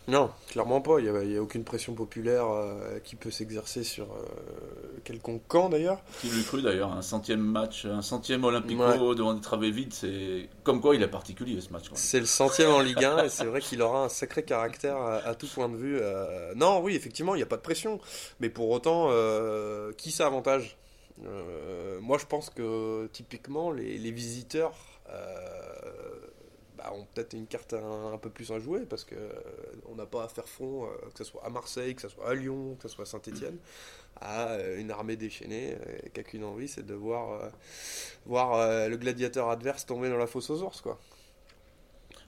Non, 0.07 0.29
clairement 0.49 0.81
pas. 0.81 0.99
Il 0.99 1.11
n'y 1.11 1.37
a, 1.37 1.41
aucune 1.41 1.63
pression 1.63 1.93
populaire 1.93 2.47
euh, 2.47 2.99
qui 3.03 3.15
peut 3.15 3.31
s'exercer 3.31 3.83
sur 3.83 4.05
euh, 4.05 4.99
quelconque 5.03 5.41
camp 5.47 5.69
d'ailleurs. 5.69 5.99
Qui 6.21 6.29
lui 6.29 6.43
cru 6.43 6.61
d'ailleurs 6.61 6.91
Un 6.91 7.01
centième 7.01 7.41
match, 7.41 7.85
un 7.85 8.01
centième 8.01 8.43
Olympico 8.43 9.15
devant 9.15 9.33
des 9.33 9.41
travées 9.41 9.71
vides, 9.71 9.93
c'est 9.93 10.49
comme 10.63 10.81
quoi 10.81 10.95
il 10.95 11.01
est 11.01 11.07
particulier 11.07 11.59
ce 11.61 11.71
match. 11.71 11.85
C'est 11.93 12.19
le 12.19 12.25
centième 12.25 12.71
en 12.71 12.81
Ligue 12.81 13.03
1 13.03 13.25
et 13.25 13.29
c'est 13.29 13.45
vrai 13.45 13.61
qu'il 13.61 13.81
aura 13.81 14.05
un 14.05 14.09
sacré 14.09 14.43
caractère 14.43 14.97
à, 14.97 15.35
tout 15.35 15.47
point 15.47 15.69
de 15.69 15.77
vue. 15.77 15.99
non, 16.55 16.81
oui, 16.81 16.95
effectivement, 16.95 17.35
il 17.35 17.39
n'y 17.39 17.43
a 17.43 17.47
pas 17.47 17.57
de 17.57 17.61
pression. 17.61 17.99
Mais 18.39 18.49
pour 18.49 18.69
autant, 18.69 19.09
qui 19.97 20.11
ça 20.11 20.27
avantage? 20.27 20.77
Euh, 21.23 21.99
moi, 22.01 22.17
je 22.17 22.25
pense 22.25 22.49
que 22.49 23.07
typiquement, 23.07 23.71
les, 23.71 24.11
visiteurs 24.11 24.73
euh, 25.09 25.39
bah, 26.77 26.91
ont 26.93 27.05
peut-être 27.13 27.33
une 27.33 27.47
carte 27.47 27.73
un, 27.73 28.17
peu 28.17 28.29
plus 28.29 28.51
à 28.51 28.59
jouer 28.59 28.81
parce 28.81 29.03
qu'on 29.03 29.15
euh, 29.15 29.95
n'a 29.95 30.05
pas 30.05 30.23
à 30.23 30.27
faire 30.27 30.47
front, 30.47 30.87
que 31.13 31.17
ce 31.17 31.23
soit 31.23 31.43
à 31.45 31.49
Marseille, 31.49 31.95
que 31.95 32.01
ce 32.01 32.09
soit 32.09 32.29
à 32.29 32.33
Lyon, 32.33 32.75
que 32.75 32.87
ce 32.87 32.95
soit 32.95 33.03
à 33.03 33.05
Saint-Etienne, 33.05 33.57
à 34.21 34.57
une 34.77 34.91
armée 34.91 35.15
déchaînée 35.15 35.77
qui 36.13 36.19
n'a 36.19 36.23
qu'une 36.23 36.43
envie, 36.43 36.67
c'est 36.67 36.85
de 36.85 36.93
voir, 36.93 37.51
voir 38.25 38.87
le 38.89 38.95
gladiateur 38.95 39.49
adverse 39.49 39.85
tomber 39.85 40.09
dans 40.09 40.17
la 40.17 40.27
fosse 40.27 40.49
aux 40.49 40.61
ours. 40.61 40.81
Quoi. 40.81 40.99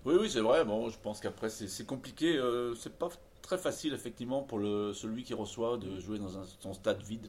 Oui, 0.06 0.16
oui, 0.20 0.30
c'est 0.30 0.42
vrai. 0.42 0.66
Bon, 0.66 0.90
je 0.90 0.98
pense 1.00 1.20
qu'après, 1.20 1.50
c'est 1.50 1.86
compliqué. 1.86 2.40
c'est 2.78 2.98
pas 2.98 3.10
très 3.42 3.58
facile, 3.58 3.94
effectivement, 3.94 4.44
pour 4.44 4.60
le, 4.60 4.94
celui 4.94 5.24
qui 5.24 5.34
reçoit 5.34 5.78
de 5.78 6.00
jouer 6.00 6.20
dans 6.20 6.38
un, 6.38 6.44
son 6.60 6.74
stade 6.74 7.02
vide 7.02 7.28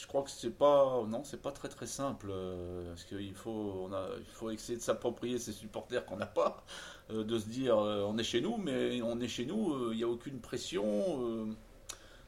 je 0.00 0.06
crois 0.06 0.22
que 0.22 0.30
c'est 0.30 0.50
pas 0.50 1.04
non 1.06 1.24
c'est 1.24 1.40
pas 1.42 1.52
très 1.52 1.68
très 1.68 1.86
simple 1.86 2.28
euh, 2.30 2.88
parce 2.88 3.04
qu'il 3.04 3.34
faut 3.34 3.86
on 3.88 3.92
a 3.92 4.08
il 4.18 4.32
faut 4.32 4.50
essayer 4.50 4.76
de 4.78 4.82
s'approprier 4.82 5.38
ces 5.38 5.52
supporters 5.52 6.04
qu'on 6.06 6.16
n'a 6.16 6.26
pas 6.26 6.64
euh, 7.10 7.24
de 7.24 7.38
se 7.38 7.48
dire 7.48 7.78
euh, 7.78 8.04
on 8.06 8.16
est 8.18 8.24
chez 8.24 8.40
nous 8.40 8.56
mais 8.56 9.00
on 9.02 9.20
est 9.20 9.28
chez 9.28 9.46
nous 9.46 9.92
il 9.92 9.96
n'y 9.96 10.04
a 10.04 10.08
aucune 10.08 10.40
pression 10.40 11.48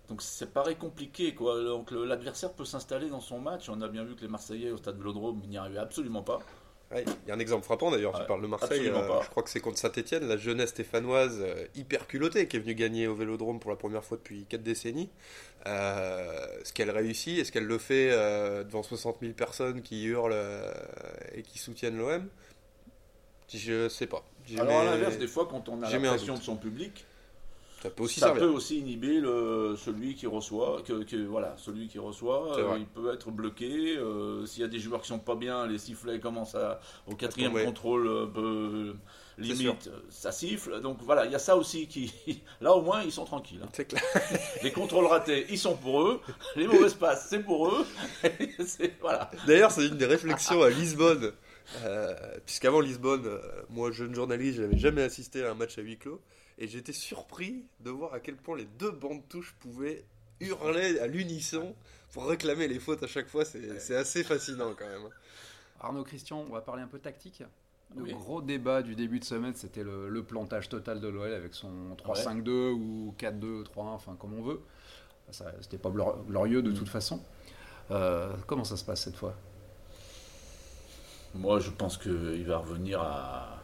donc 0.08 0.22
ça 0.22 0.46
paraît 0.46 0.74
compliqué 0.74 1.34
quoi. 1.34 1.62
Donc 1.62 1.92
l'adversaire 1.92 2.52
peut 2.52 2.64
s'installer 2.64 3.08
dans 3.08 3.20
son 3.20 3.40
match 3.40 3.68
on 3.68 3.80
a 3.80 3.88
bien 3.88 4.04
vu 4.04 4.16
que 4.16 4.22
les 4.22 4.28
Marseillais 4.28 4.70
au 4.70 4.76
stade 4.76 4.96
Vélodrome 4.96 5.40
n'y 5.48 5.56
arrivaient 5.56 5.78
absolument 5.78 6.22
pas 6.22 6.40
il 6.96 7.28
y 7.28 7.30
a 7.30 7.34
un 7.34 7.38
exemple 7.38 7.64
frappant 7.64 7.90
d'ailleurs, 7.90 8.18
tu 8.18 8.26
parles 8.26 8.42
de 8.42 8.48
Marseille, 8.48 8.88
euh, 8.88 9.22
je 9.22 9.28
crois 9.28 9.42
que 9.42 9.50
c'est 9.50 9.60
contre 9.60 9.78
Saint-Etienne, 9.78 10.26
la 10.26 10.36
jeunesse 10.36 10.70
stéphanoise 10.70 11.38
euh, 11.40 11.64
hyper 11.76 12.08
culottée 12.08 12.48
qui 12.48 12.56
est 12.56 12.60
venue 12.60 12.74
gagner 12.74 13.06
au 13.06 13.14
Vélodrome 13.14 13.60
pour 13.60 13.70
la 13.70 13.76
première 13.76 14.02
fois 14.02 14.16
depuis 14.16 14.44
4 14.48 14.62
décennies. 14.62 15.08
Euh, 15.66 16.46
ce 16.64 16.72
qu'elle 16.72 16.90
réussit, 16.90 17.38
est-ce 17.38 17.52
qu'elle 17.52 17.66
le 17.66 17.78
fait 17.78 18.10
devant 18.64 18.82
60 18.82 19.18
000 19.20 19.34
personnes 19.34 19.82
qui 19.82 20.04
hurlent 20.04 20.36
et 21.34 21.42
qui 21.42 21.58
soutiennent 21.58 21.96
l'OM 21.96 22.26
Je 23.48 23.88
sais 23.88 24.06
pas. 24.06 24.24
Alors 24.58 24.80
à 24.80 24.84
l'inverse, 24.84 25.16
des 25.18 25.28
fois 25.28 25.46
quand 25.48 25.68
on 25.68 25.82
a 25.82 25.90
la 25.90 26.08
pression 26.08 26.34
de 26.34 26.42
son 26.42 26.56
public, 26.56 27.06
Ça 27.82 27.88
peut 27.90 28.02
aussi 28.02 28.20
ça 28.20 28.26
servir. 28.26 28.42
peut 28.44 28.50
aussi 28.50 28.78
inhiber 28.80 29.20
le, 29.20 29.74
celui 29.76 30.14
qui 30.14 30.26
reçoit, 30.26 30.82
que, 30.86 31.02
que- 31.02 31.26
voilà, 31.26 31.54
celui 31.56 31.88
qui 31.88 31.98
reçoit, 31.98 32.58
euh, 32.58 32.76
il 32.78 32.84
peut 32.86 33.12
être 33.14 33.30
bloqué. 33.30 33.96
euh, 33.96 34.44
S'il 34.44 34.60
y 34.60 34.64
a 34.64 34.68
des 34.68 34.78
joueurs 34.78 35.00
qui 35.00 35.08
sont 35.08 35.18
pas 35.18 35.34
bien, 35.34 35.66
les 35.66 35.78
sifflets 35.78 36.20
commencent 36.20 36.54
à, 36.54 36.78
au 37.06 37.14
quatrième 37.14 37.52
contrôle, 37.64 38.06
euh, 38.06 38.92
limite, 39.38 39.86
euh, 39.86 39.98
ça 40.10 40.30
siffle. 40.30 40.82
Donc 40.82 40.98
voilà, 41.00 41.24
il 41.24 41.32
y 41.32 41.34
a 41.34 41.38
ça 41.38 41.56
aussi 41.56 41.86
qui, 41.88 42.12
là 42.60 42.74
au 42.74 42.82
moins 42.82 43.02
ils 43.02 43.12
sont 43.12 43.24
tranquilles. 43.24 43.60
hein. 43.64 43.68
Clair. 43.84 44.02
Les 44.62 44.72
contrôles 44.72 45.06
ratés, 45.06 45.46
ils 45.48 45.58
sont 45.58 45.76
pour 45.76 46.02
eux. 46.06 46.20
Les 46.56 46.66
mauvaises 46.66 46.92
passes, 46.94 47.28
c'est 47.30 47.40
pour 47.42 47.68
eux. 47.68 47.86
Voilà. 49.00 49.30
D'ailleurs, 49.46 49.70
c'est 49.70 49.86
une 49.86 49.96
des 49.96 50.04
réflexions 50.06 50.60
à 50.62 50.68
Lisbonne. 50.68 51.32
Puisqu'avant 52.44 52.80
Lisbonne, 52.80 53.26
moi, 53.70 53.90
jeune 53.90 54.14
journaliste, 54.14 54.58
j'avais 54.58 54.78
jamais 54.78 55.02
assisté 55.02 55.44
à 55.44 55.50
un 55.52 55.54
match 55.54 55.78
à 55.78 55.82
huis 55.82 55.96
clos. 55.96 56.20
Et 56.60 56.68
j'étais 56.68 56.92
surpris 56.92 57.64
de 57.80 57.90
voir 57.90 58.12
à 58.14 58.20
quel 58.20 58.36
point 58.36 58.56
les 58.56 58.66
deux 58.78 58.90
bandes 58.90 59.26
touches 59.28 59.54
pouvaient 59.60 60.04
hurler 60.40 60.98
à 61.00 61.06
l'unisson 61.06 61.74
pour 62.12 62.26
réclamer 62.26 62.68
les 62.68 62.78
fautes 62.78 63.02
à 63.02 63.06
chaque 63.06 63.28
fois. 63.28 63.44
C'est 63.44 63.96
assez 63.96 64.22
fascinant 64.22 64.74
quand 64.78 64.86
même. 64.86 65.08
Arnaud 65.80 66.04
Christian, 66.04 66.44
on 66.48 66.52
va 66.52 66.60
parler 66.60 66.82
un 66.82 66.86
peu 66.86 66.98
tactique. 66.98 67.42
Le 67.96 68.02
Oui. 68.02 68.12
gros 68.12 68.40
débat 68.42 68.82
du 68.82 68.94
début 68.94 69.18
de 69.18 69.24
semaine, 69.24 69.54
c'était 69.56 69.82
le, 69.82 70.08
le 70.10 70.22
plantage 70.22 70.68
total 70.68 71.00
de 71.00 71.08
l'OL 71.08 71.32
avec 71.32 71.54
son 71.54 71.96
3-5-2 71.96 72.70
ou 72.72 73.14
4-2, 73.18 73.64
3-1, 73.64 73.68
enfin 73.76 74.14
comme 74.18 74.34
on 74.34 74.42
veut. 74.42 74.60
C'était 75.30 75.78
pas 75.78 75.88
glor- 75.90 76.24
glorieux 76.26 76.62
de 76.62 76.72
toute 76.72 76.88
façon. 76.88 77.20
Euh, 77.90 78.32
comment 78.46 78.64
ça 78.64 78.76
se 78.76 78.84
passe 78.84 79.02
cette 79.02 79.16
fois? 79.16 79.34
Moi, 81.34 81.58
je 81.60 81.70
pense 81.70 81.96
qu'il 81.96 82.44
va 82.46 82.58
revenir 82.58 83.00
à. 83.00 83.62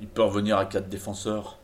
Il 0.00 0.08
peut 0.08 0.22
revenir 0.22 0.56
à 0.58 0.66
4 0.66 0.88
défenseurs. 0.88 1.58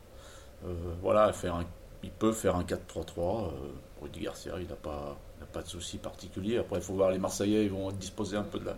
Euh, 0.65 0.73
voilà, 1.03 1.33
faire 1.33 1.55
un- 1.57 1.65
il 2.03 2.11
peut 2.11 2.33
faire 2.33 2.57
un 2.57 2.65
4-3-3. 2.65 3.53
Euh, 3.53 3.69
Rudy 4.03 4.21
Garcia, 4.21 4.55
il 4.61 4.69
n'a 4.69 4.77
pas, 4.77 5.19
pas 5.53 5.63
de 5.63 5.69
souci 5.69 5.99
particulier. 5.99 6.59
Après, 6.59 6.77
il 6.79 6.83
faut 6.83 6.95
voir 6.95 7.11
les 7.11 7.19
Marseillais, 7.19 7.65
ils 7.65 7.71
vont 7.71 7.91
disposer 7.93 8.37
un 8.37 8.43
peu 8.43 8.59
de 8.59 8.67
la, 8.67 8.77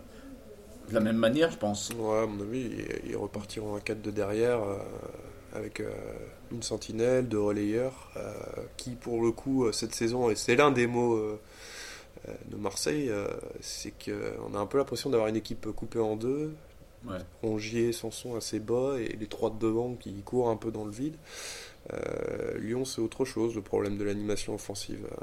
de 0.89 0.93
la 0.93 0.99
même 0.99 1.17
manière, 1.17 1.51
je 1.51 1.57
pense. 1.57 1.91
Ouais, 1.97 2.19
à 2.23 2.25
mon 2.25 2.41
avis, 2.41 2.69
ils, 3.05 3.15
repartiront 3.15 3.75
à 3.75 3.81
4 3.81 4.01
de 4.01 4.11
derrière 4.11 4.61
euh, 4.63 4.77
avec 5.53 5.83
une 6.51 6.63
sentinelle, 6.63 7.27
deux 7.27 7.41
relayeurs, 7.41 8.09
qui 8.77 8.91
pour 8.91 9.21
le 9.21 9.31
coup, 9.31 9.69
cette 9.73 9.93
saison, 9.93 10.29
et 10.29 10.35
c'est 10.35 10.55
l'un 10.55 10.71
des 10.71 10.87
mots 10.87 11.19
de 12.49 12.55
Marseille, 12.55 13.11
c'est 13.59 13.91
qu'on 13.91 14.55
a 14.55 14.59
un 14.59 14.65
peu 14.65 14.77
l'impression 14.77 15.09
d'avoir 15.09 15.27
une 15.27 15.35
équipe 15.35 15.69
coupée 15.71 15.99
en 15.99 16.15
deux. 16.15 16.53
Ouais. 17.07 17.17
Rongier, 17.41 17.91
Sanson 17.93 18.35
assez 18.35 18.59
bas 18.59 18.97
et 18.99 19.15
les 19.19 19.27
trois 19.27 19.49
de 19.49 19.57
devant 19.57 19.95
qui 19.95 20.13
courent 20.23 20.49
un 20.49 20.57
peu 20.57 20.71
dans 20.71 20.85
le 20.85 20.91
vide. 20.91 21.15
Euh, 21.93 22.57
Lyon, 22.59 22.85
c'est 22.85 23.01
autre 23.01 23.25
chose, 23.25 23.55
le 23.55 23.61
problème 23.61 23.97
de 23.97 24.03
l'animation 24.03 24.53
offensive. 24.53 25.05
Euh, 25.11 25.15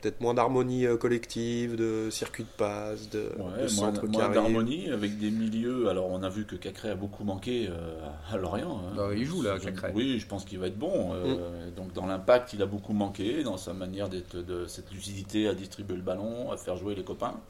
Peut-être 0.00 0.20
moins 0.20 0.34
d'harmonie 0.34 0.84
euh, 0.84 0.98
collective, 0.98 1.76
de 1.76 2.10
circuit 2.10 2.42
de 2.44 2.48
passe, 2.58 3.08
de, 3.08 3.20
Ouais, 3.20 3.26
de 3.36 3.58
moins, 3.58 3.68
centre 3.68 4.06
moins 4.06 4.20
arrive. 4.24 4.34
d'harmonie 4.34 4.90
avec 4.90 5.16
des 5.18 5.30
milieux. 5.30 5.88
Alors, 5.88 6.10
on 6.10 6.22
a 6.22 6.28
vu 6.28 6.44
que 6.44 6.56
Cacré 6.56 6.90
a 6.90 6.94
beaucoup 6.94 7.24
manqué 7.24 7.68
euh, 7.70 7.98
à 8.30 8.36
Lorient. 8.36 8.80
hein. 8.86 8.92
Bah, 8.94 9.08
il 9.16 9.24
joue, 9.24 9.40
là, 9.40 9.58
Cacré. 9.58 9.92
Oui, 9.94 10.18
je 10.18 10.26
pense 10.26 10.44
qu'il 10.44 10.58
va 10.58 10.66
être 10.66 10.78
bon. 10.78 11.14
euh, 11.14 11.70
Donc, 11.74 11.94
dans 11.94 12.04
l'impact, 12.04 12.52
il 12.52 12.60
a 12.60 12.66
beaucoup 12.66 12.92
manqué, 12.92 13.44
dans 13.44 13.56
sa 13.56 13.72
manière 13.72 14.10
d'être, 14.10 14.36
de 14.36 14.66
cette 14.66 14.92
lucidité 14.92 15.48
à 15.48 15.54
distribuer 15.54 15.96
le 15.96 16.02
ballon, 16.02 16.52
à 16.52 16.58
faire 16.58 16.76
jouer 16.76 16.94
les 16.94 17.04
copains. 17.04 17.40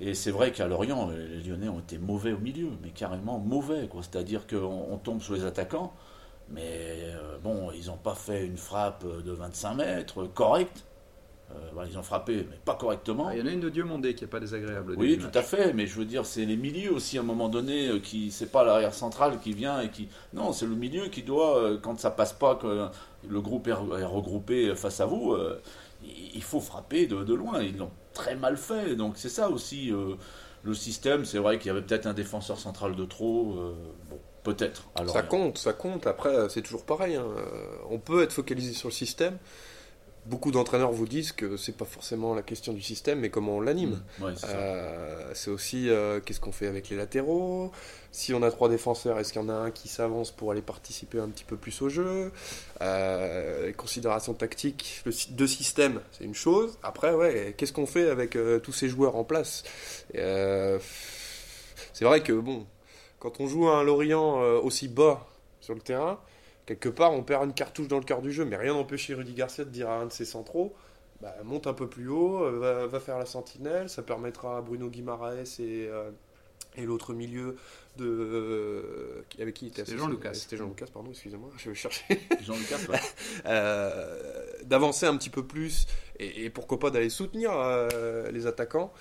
Et 0.00 0.14
c'est 0.14 0.30
vrai 0.30 0.52
qu'à 0.52 0.66
Lorient, 0.66 1.10
euh, 1.10 1.26
les 1.28 1.42
Lyonnais 1.48 1.68
ont 1.68 1.80
été 1.80 1.98
mauvais 1.98 2.32
au 2.32 2.38
milieu, 2.38 2.70
mais 2.82 2.90
carrément 2.90 3.38
mauvais. 3.38 3.88
C'est-à-dire 4.00 4.46
qu'on 4.46 4.86
on 4.90 4.98
tombe 4.98 5.20
sur 5.20 5.34
les 5.34 5.44
attaquants, 5.44 5.92
mais 6.50 6.62
euh, 6.68 7.38
bon, 7.42 7.70
ils 7.72 7.86
n'ont 7.86 7.96
pas 7.96 8.14
fait 8.14 8.44
une 8.44 8.56
frappe 8.56 9.04
de 9.06 9.32
25 9.32 9.74
mètres 9.74 10.24
correcte. 10.26 10.84
Euh, 11.52 11.84
ils 11.88 11.98
ont 11.98 12.02
frappé, 12.02 12.46
mais 12.50 12.56
pas 12.64 12.74
correctement. 12.74 13.28
Ah, 13.28 13.36
Il 13.36 13.40
y 13.40 13.42
en 13.42 13.46
a 13.46 13.50
une 13.50 13.60
de 13.60 13.68
Diomondé 13.68 14.14
qui 14.14 14.24
est 14.24 14.28
pas 14.28 14.40
désagréable. 14.40 14.94
Oui, 14.96 15.18
tout 15.18 15.36
à 15.36 15.42
fait, 15.42 15.72
mais 15.72 15.86
je 15.86 15.96
veux 15.96 16.04
dire, 16.04 16.24
c'est 16.24 16.44
les 16.44 16.56
milieux 16.56 16.92
aussi 16.92 17.18
à 17.18 17.20
un 17.20 17.24
moment 17.24 17.48
donné 17.48 17.88
euh, 17.88 18.00
qui, 18.00 18.30
c'est 18.30 18.50
pas 18.50 18.64
l'arrière 18.64 18.94
central 18.94 19.38
qui 19.40 19.52
vient 19.52 19.80
et 19.80 19.90
qui, 19.90 20.08
non, 20.32 20.52
c'est 20.52 20.66
le 20.66 20.74
milieu 20.74 21.08
qui 21.08 21.22
doit, 21.22 21.58
euh, 21.58 21.78
quand 21.80 21.98
ça 22.00 22.10
passe 22.10 22.32
pas, 22.32 22.56
que 22.56 22.88
le 23.28 23.40
groupe 23.40 23.66
est, 23.68 23.72
re- 23.72 23.98
est 24.00 24.04
regroupé 24.04 24.74
face 24.74 25.00
à 25.00 25.06
vous, 25.06 25.32
euh, 25.32 25.60
il 26.34 26.42
faut 26.42 26.60
frapper 26.60 27.06
de, 27.06 27.24
de 27.24 27.34
loin. 27.34 27.62
Ils 27.62 27.76
l'ont 27.78 27.90
très 28.12 28.36
mal 28.36 28.56
fait, 28.56 28.96
donc 28.96 29.14
c'est 29.16 29.28
ça 29.28 29.48
aussi 29.50 29.92
euh, 29.92 30.14
le 30.62 30.74
système. 30.74 31.24
C'est 31.24 31.38
vrai 31.38 31.58
qu'il 31.58 31.68
y 31.68 31.70
avait 31.70 31.82
peut-être 31.82 32.06
un 32.06 32.14
défenseur 32.14 32.58
central 32.58 32.94
de 32.96 33.04
trop, 33.04 33.54
euh, 33.58 33.74
bon, 34.10 34.18
peut-être. 34.42 34.84
Ça 35.12 35.22
compte, 35.22 35.58
ça 35.58 35.72
compte. 35.72 36.06
Après, 36.06 36.48
c'est 36.50 36.62
toujours 36.62 36.84
pareil. 36.84 37.16
hein. 37.16 37.26
On 37.90 37.98
peut 37.98 38.22
être 38.22 38.32
focalisé 38.32 38.72
sur 38.74 38.88
le 38.88 38.94
système. 38.94 39.38
Beaucoup 40.26 40.50
d'entraîneurs 40.50 40.90
vous 40.90 41.06
disent 41.06 41.32
que 41.32 41.58
c'est 41.58 41.76
pas 41.76 41.84
forcément 41.84 42.34
la 42.34 42.40
question 42.40 42.72
du 42.72 42.80
système, 42.80 43.20
mais 43.20 43.28
comment 43.28 43.56
on 43.56 43.60
l'anime. 43.60 44.02
Ouais, 44.20 44.32
c'est 44.36 44.46
ça. 44.46 44.52
Euh, 44.52 45.30
c'est 45.34 45.50
aussi 45.50 45.90
euh, 45.90 46.18
qu'est-ce 46.20 46.40
qu'on 46.40 46.52
fait 46.52 46.66
avec 46.66 46.88
les 46.88 46.96
latéraux? 46.96 47.70
Si 48.10 48.32
on 48.32 48.42
a 48.42 48.50
trois 48.50 48.70
défenseurs, 48.70 49.18
est-ce 49.18 49.34
qu'il 49.34 49.42
y 49.42 49.44
en 49.44 49.50
a 49.50 49.54
un 49.54 49.70
qui 49.70 49.88
s'avance 49.88 50.30
pour 50.30 50.50
aller 50.50 50.62
participer 50.62 51.18
un 51.18 51.28
petit 51.28 51.44
peu 51.44 51.56
plus 51.56 51.82
au 51.82 51.90
jeu? 51.90 52.32
Euh, 52.80 53.66
Les 53.66 53.74
considérations 53.74 54.32
tactiques, 54.32 55.02
le 55.04 55.12
de 55.30 55.46
système, 55.46 56.00
c'est 56.12 56.24
une 56.24 56.34
chose. 56.34 56.78
Après, 56.82 57.12
ouais, 57.12 57.54
qu'est-ce 57.58 57.74
qu'on 57.74 57.86
fait 57.86 58.08
avec 58.08 58.38
tous 58.62 58.72
ces 58.72 58.88
joueurs 58.88 59.16
en 59.16 59.24
place? 59.24 59.62
C'est 60.14 60.80
vrai 62.04 62.22
que 62.22 62.32
bon, 62.32 62.66
quand 63.18 63.40
on 63.40 63.46
joue 63.46 63.68
à 63.68 63.76
un 63.78 63.82
Lorient 63.82 64.40
aussi 64.62 64.88
bas 64.88 65.26
sur 65.60 65.74
le 65.74 65.80
terrain, 65.80 66.18
quelque 66.66 66.88
part 66.88 67.12
on 67.12 67.22
perd 67.22 67.44
une 67.44 67.54
cartouche 67.54 67.88
dans 67.88 67.98
le 67.98 68.04
cœur 68.04 68.22
du 68.22 68.32
jeu, 68.32 68.44
mais 68.44 68.56
rien 68.56 68.74
n'empêche 68.74 69.10
Rudy 69.10 69.34
Garcia 69.34 69.64
de 69.64 69.70
dire 69.70 69.88
à 69.90 69.96
un 70.00 70.06
de 70.06 70.12
ses 70.12 70.24
centraux 70.24 70.74
bah, 71.20 71.34
monte 71.44 71.66
un 71.66 71.74
peu 71.74 71.88
plus 71.88 72.08
haut, 72.08 72.42
euh, 72.44 72.58
va, 72.58 72.86
va 72.86 73.00
faire 73.00 73.18
la 73.18 73.26
sentinelle, 73.26 73.88
ça 73.88 74.02
permettra 74.02 74.58
à 74.58 74.60
Bruno 74.62 74.88
Guimaraes 74.90 75.58
et, 75.60 75.86
euh, 75.88 76.10
et 76.76 76.84
l'autre 76.84 77.14
milieu 77.14 77.56
de 77.96 78.04
euh, 78.06 79.22
avec 79.40 79.54
qui 79.54 79.66
il 79.66 79.68
était 79.68 79.84
C'était 79.84 79.96
Jean-Lucas. 79.98 80.34
C'était 80.34 80.56
Jean-Lucas, 80.56 80.86
pardon, 80.92 81.10
excusez-moi, 81.10 81.50
je 81.56 81.70
vais 81.70 81.74
chercher. 81.76 82.04
Jean-Lucas, 82.42 82.78
ouais. 82.90 83.00
Euh, 83.46 84.44
d'avancer 84.64 85.06
un 85.06 85.16
petit 85.16 85.30
peu 85.30 85.46
plus 85.46 85.86
et, 86.18 86.44
et 86.44 86.50
pourquoi 86.50 86.78
pas 86.80 86.90
d'aller 86.90 87.10
soutenir 87.10 87.52
les 88.32 88.46
attaquants. 88.46 88.92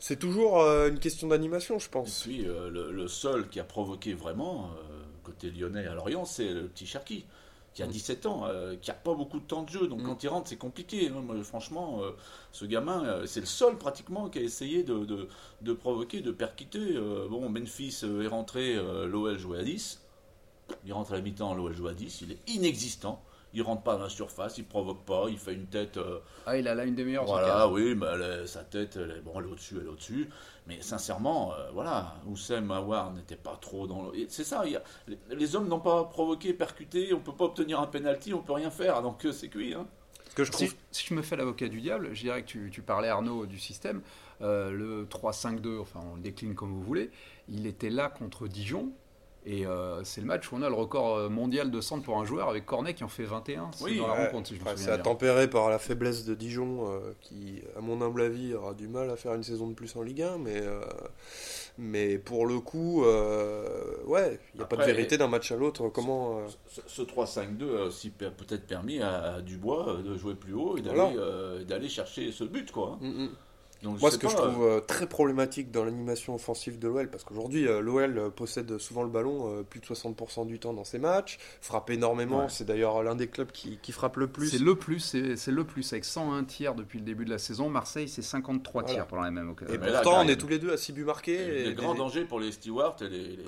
C'est 0.00 0.16
toujours 0.18 0.58
une 0.86 1.00
question 1.00 1.26
d'animation, 1.28 1.78
je 1.78 1.86
Et 1.86 1.90
pense. 1.90 2.22
puis, 2.22 2.46
euh, 2.46 2.70
le, 2.70 2.92
le 2.92 3.08
seul 3.08 3.48
qui 3.48 3.58
a 3.60 3.64
provoqué 3.64 4.14
vraiment, 4.14 4.70
lyonnais 5.44 5.86
à 5.86 5.94
Lorient, 5.94 6.24
c'est 6.24 6.52
le 6.52 6.68
petit 6.68 6.86
Cherki, 6.86 7.24
qui 7.74 7.82
a 7.82 7.86
17 7.86 8.26
ans, 8.26 8.46
euh, 8.46 8.76
qui 8.80 8.90
a 8.90 8.94
pas 8.94 9.14
beaucoup 9.14 9.38
de 9.38 9.44
temps 9.44 9.62
de 9.62 9.68
jeu. 9.70 9.86
Donc, 9.88 10.00
Mm. 10.00 10.06
quand 10.06 10.22
il 10.24 10.28
rentre, 10.28 10.48
c'est 10.48 10.56
compliqué. 10.56 11.08
hein. 11.08 11.20
Moi, 11.24 11.42
franchement, 11.44 12.00
euh, 12.02 12.10
ce 12.52 12.64
gamin, 12.64 13.04
euh, 13.04 13.26
c'est 13.26 13.40
le 13.40 13.46
seul 13.46 13.76
pratiquement 13.78 14.28
qui 14.28 14.38
a 14.38 14.42
essayé 14.42 14.82
de, 14.82 15.04
de, 15.04 15.28
de 15.62 15.72
provoquer, 15.72 16.20
de 16.20 16.32
percuter. 16.32 16.98
Bon, 17.30 17.48
Memphis 17.48 18.00
est 18.04 18.26
rentré, 18.26 18.74
l'OL 19.06 19.38
jouait 19.38 19.58
à 19.60 19.62
10. 19.62 20.00
Il 20.84 20.92
rentre 20.92 21.12
à 21.12 21.16
la 21.16 21.22
mi-temps, 21.22 21.54
l'OL 21.54 21.72
joue 21.74 21.88
à 21.88 21.94
10. 21.94 22.20
Il 22.22 22.32
est 22.32 22.38
inexistant. 22.48 23.22
Il 23.54 23.62
rentre 23.62 23.82
pas 23.82 23.96
dans 23.96 24.02
la 24.04 24.08
surface, 24.10 24.58
il 24.58 24.64
provoque 24.66 25.04
pas, 25.06 25.26
il 25.30 25.38
fait 25.38 25.54
une 25.54 25.66
tête. 25.66 25.96
euh, 25.96 26.18
Ah, 26.46 26.56
il 26.58 26.68
a 26.68 26.74
là 26.74 26.84
une 26.84 26.94
des 26.94 27.04
meilleures. 27.04 27.24
voilà, 27.24 27.66
oui, 27.68 27.94
mais 27.94 28.06
elle 28.14 28.42
est- 28.42 28.46
sa 28.46 28.62
tête, 28.62 28.96
elle 28.96 29.10
est, 29.10 29.20
bon, 29.20 29.32
elle 29.38 29.46
est 29.46 29.52
au-dessus, 29.52 29.76
elle 29.80 29.86
est 29.86 29.90
au-dessus. 29.90 30.28
Mais 30.66 30.82
sincèrement, 30.82 31.54
euh, 31.54 31.70
voilà, 31.72 32.16
Oussem 32.26 32.70
Aouar 32.70 33.12
n'était 33.12 33.36
pas 33.36 33.56
trop 33.60 33.86
dans 33.86 34.02
le. 34.02 34.12
C'est 34.28 34.44
ça, 34.44 34.62
il 34.66 34.72
y 34.72 34.76
a- 34.76 34.82
les, 35.06 35.18
les 35.34 35.56
hommes 35.56 35.66
n'ont 35.68 35.80
pas 35.80 36.04
provoqué, 36.04 36.52
percuté, 36.52 37.12
on 37.14 37.20
peut 37.20 37.32
pas 37.32 37.46
obtenir 37.46 37.80
un 37.80 37.86
penalty, 37.86 38.34
on 38.34 38.42
peut 38.42 38.52
rien 38.52 38.70
faire, 38.70 39.00
donc 39.02 39.24
euh, 39.24 39.32
c'est 39.32 39.48
cuit. 39.48 39.72
Hein. 39.72 39.86
Ce 40.28 40.34
que 40.34 40.44
je 40.44 40.52
Si, 40.92 41.06
je 41.08 41.14
me 41.14 41.22
fais 41.22 41.36
l'avocat 41.36 41.68
du 41.68 41.80
diable, 41.80 42.10
je 42.12 42.20
dirais 42.20 42.42
que 42.42 42.48
tu, 42.48 42.68
tu 42.70 42.82
parlais 42.82 43.08
Arnaud 43.08 43.46
du 43.46 43.58
système. 43.58 44.02
Euh, 44.42 44.70
le 44.70 45.06
3-5-2, 45.06 45.80
enfin 45.80 46.00
on 46.12 46.16
le 46.16 46.20
décline 46.20 46.54
comme 46.54 46.70
vous 46.72 46.82
voulez, 46.82 47.10
il 47.48 47.66
était 47.66 47.90
là 47.90 48.08
contre 48.10 48.46
Dijon. 48.46 48.92
Et 49.46 49.64
euh, 49.66 50.02
c'est 50.04 50.20
le 50.20 50.26
match 50.26 50.50
où 50.52 50.56
on 50.56 50.62
a 50.62 50.68
le 50.68 50.74
record 50.74 51.16
euh, 51.16 51.28
mondial 51.30 51.70
de 51.70 51.80
centre 51.80 52.04
pour 52.04 52.18
un 52.18 52.24
joueur 52.24 52.48
avec 52.50 52.66
Cornet 52.66 52.92
qui 52.94 53.02
en 53.04 53.08
fait 53.08 53.22
21. 53.22 53.70
C'est 53.72 53.84
Oui, 53.84 53.96
dans 53.98 54.06
la 54.08 54.12
Ouais, 54.14 54.26
rencontre, 54.26 54.48
si 54.48 54.56
je 54.56 54.60
me 54.60 54.68
souviens 54.68 54.76
c'est 54.84 54.94
bien. 54.94 55.02
tempéré 55.02 55.48
par 55.48 55.70
la 55.70 55.78
faiblesse 55.78 56.24
de 56.26 56.34
Dijon, 56.34 56.90
euh, 56.90 56.98
qui, 57.22 57.62
à 57.76 57.80
mon 57.80 58.02
humble 58.02 58.20
avis, 58.22 58.52
aura 58.52 58.74
du 58.74 58.88
mal 58.88 59.08
à 59.10 59.16
faire 59.16 59.32
une 59.34 59.42
saison 59.44 59.68
de 59.68 59.74
plus 59.74 59.94
en 59.96 60.02
Ligue 60.02 60.22
1. 60.22 60.38
Mais, 60.38 60.60
euh, 60.60 60.80
mais 61.78 62.18
pour 62.18 62.46
le 62.46 62.60
coup, 62.60 63.04
euh, 63.04 63.94
ouais, 64.06 64.38
il 64.54 64.58
n'y 64.58 64.62
a 64.64 64.66
pas 64.66 64.76
de 64.76 64.82
vérité 64.82 65.16
d'un 65.16 65.28
match 65.28 65.50
à 65.52 65.56
l'autre. 65.56 65.88
Comment 65.88 66.40
euh, 66.40 66.46
Ce, 66.68 66.80
ce 66.86 67.02
3-5-2 67.02 67.78
a 67.78 67.84
aussi 67.84 68.10
per- 68.10 68.30
peut-être 68.36 68.66
permis 68.66 69.00
à, 69.00 69.34
à 69.36 69.40
Dubois 69.40 69.98
de 70.04 70.16
jouer 70.16 70.34
plus 70.34 70.52
haut 70.54 70.76
et 70.76 70.82
d'aller 70.82 70.96
Voilà. 70.98 71.16
euh, 71.20 71.64
d'aller 71.64 71.88
chercher 71.88 72.32
ce 72.32 72.44
but, 72.44 72.70
quoi. 72.72 72.98
hein. 73.00 73.06
mm, 73.06 73.22
mm. 73.24 73.28
Donc, 73.84 74.00
Moi, 74.00 74.10
ce 74.10 74.16
que 74.18 74.26
pas, 74.26 74.32
je 74.32 74.36
trouve 74.36 74.64
euh, 74.64 74.80
très 74.80 75.06
problématique 75.06 75.70
dans 75.70 75.84
l'animation 75.84 76.34
offensive 76.34 76.80
de 76.80 76.88
l'OL, 76.88 77.08
parce 77.08 77.22
qu'aujourd'hui, 77.22 77.68
euh, 77.68 77.80
l'OL 77.80 78.18
euh, 78.18 78.28
possède 78.28 78.76
souvent 78.78 79.04
le 79.04 79.08
ballon 79.08 79.52
euh, 79.58 79.62
plus 79.62 79.78
de 79.78 79.86
60% 79.86 80.46
du 80.48 80.58
temps 80.58 80.72
dans 80.72 80.82
ses 80.82 80.98
matchs, 80.98 81.38
frappe 81.60 81.90
énormément. 81.90 82.40
Ouais. 82.40 82.48
C'est 82.48 82.64
d'ailleurs 82.64 83.02
l'un 83.04 83.14
des 83.14 83.28
clubs 83.28 83.52
qui, 83.52 83.78
qui 83.80 83.92
frappe 83.92 84.16
le 84.16 84.26
plus. 84.26 84.48
C'est 84.50 84.58
le 84.58 84.74
plus, 84.74 84.98
c'est 84.98 85.36
c'est 85.36 85.52
le 85.52 85.62
plus, 85.62 85.92
avec 85.92 86.04
101 86.04 86.42
tiers 86.42 86.74
depuis 86.74 86.98
le 86.98 87.04
début 87.04 87.24
de 87.24 87.30
la 87.30 87.38
saison. 87.38 87.68
Marseille, 87.68 88.08
c'est 88.08 88.20
53 88.22 88.82
Voilà. 88.82 88.94
tiers 88.94 89.06
pendant 89.06 89.22
la 89.22 89.30
même 89.30 89.50
occasion. 89.50 89.72
Et 89.72 89.78
Mais 89.78 89.92
pourtant, 89.92 90.24
on 90.24 90.28
est 90.28 90.36
tous 90.36 90.48
les 90.48 90.58
deux 90.58 90.72
à 90.72 90.76
6 90.76 90.92
buts 90.92 91.04
marqués. 91.04 91.34
Il 91.34 91.38
y 91.38 91.66
a 91.68 91.70
et 91.70 91.74
des 91.74 91.82
dangers 91.82 92.24
pour 92.24 92.40
les 92.40 92.50
stewards 92.50 92.96
et 93.02 93.08
les, 93.08 93.18
les- 93.18 93.42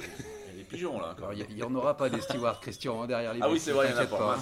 et 0.52 0.56
les 0.58 0.64
pigeons, 0.64 1.00
là. 1.00 1.16
il 1.48 1.56
n'y 1.56 1.62
en 1.64 1.74
aura 1.74 1.96
pas 1.96 2.08
des 2.08 2.20
stewards, 2.20 2.60
Christian, 2.60 3.02
hein, 3.02 3.06
derrière 3.08 3.34
les 3.34 3.40
Ah 3.42 3.50
oui, 3.50 3.58
c'est 3.58 3.72
vrai, 3.72 3.88
il 3.90 3.96
y 3.96 3.98
en 3.98 4.02
a 4.02 4.06
pas. 4.06 4.38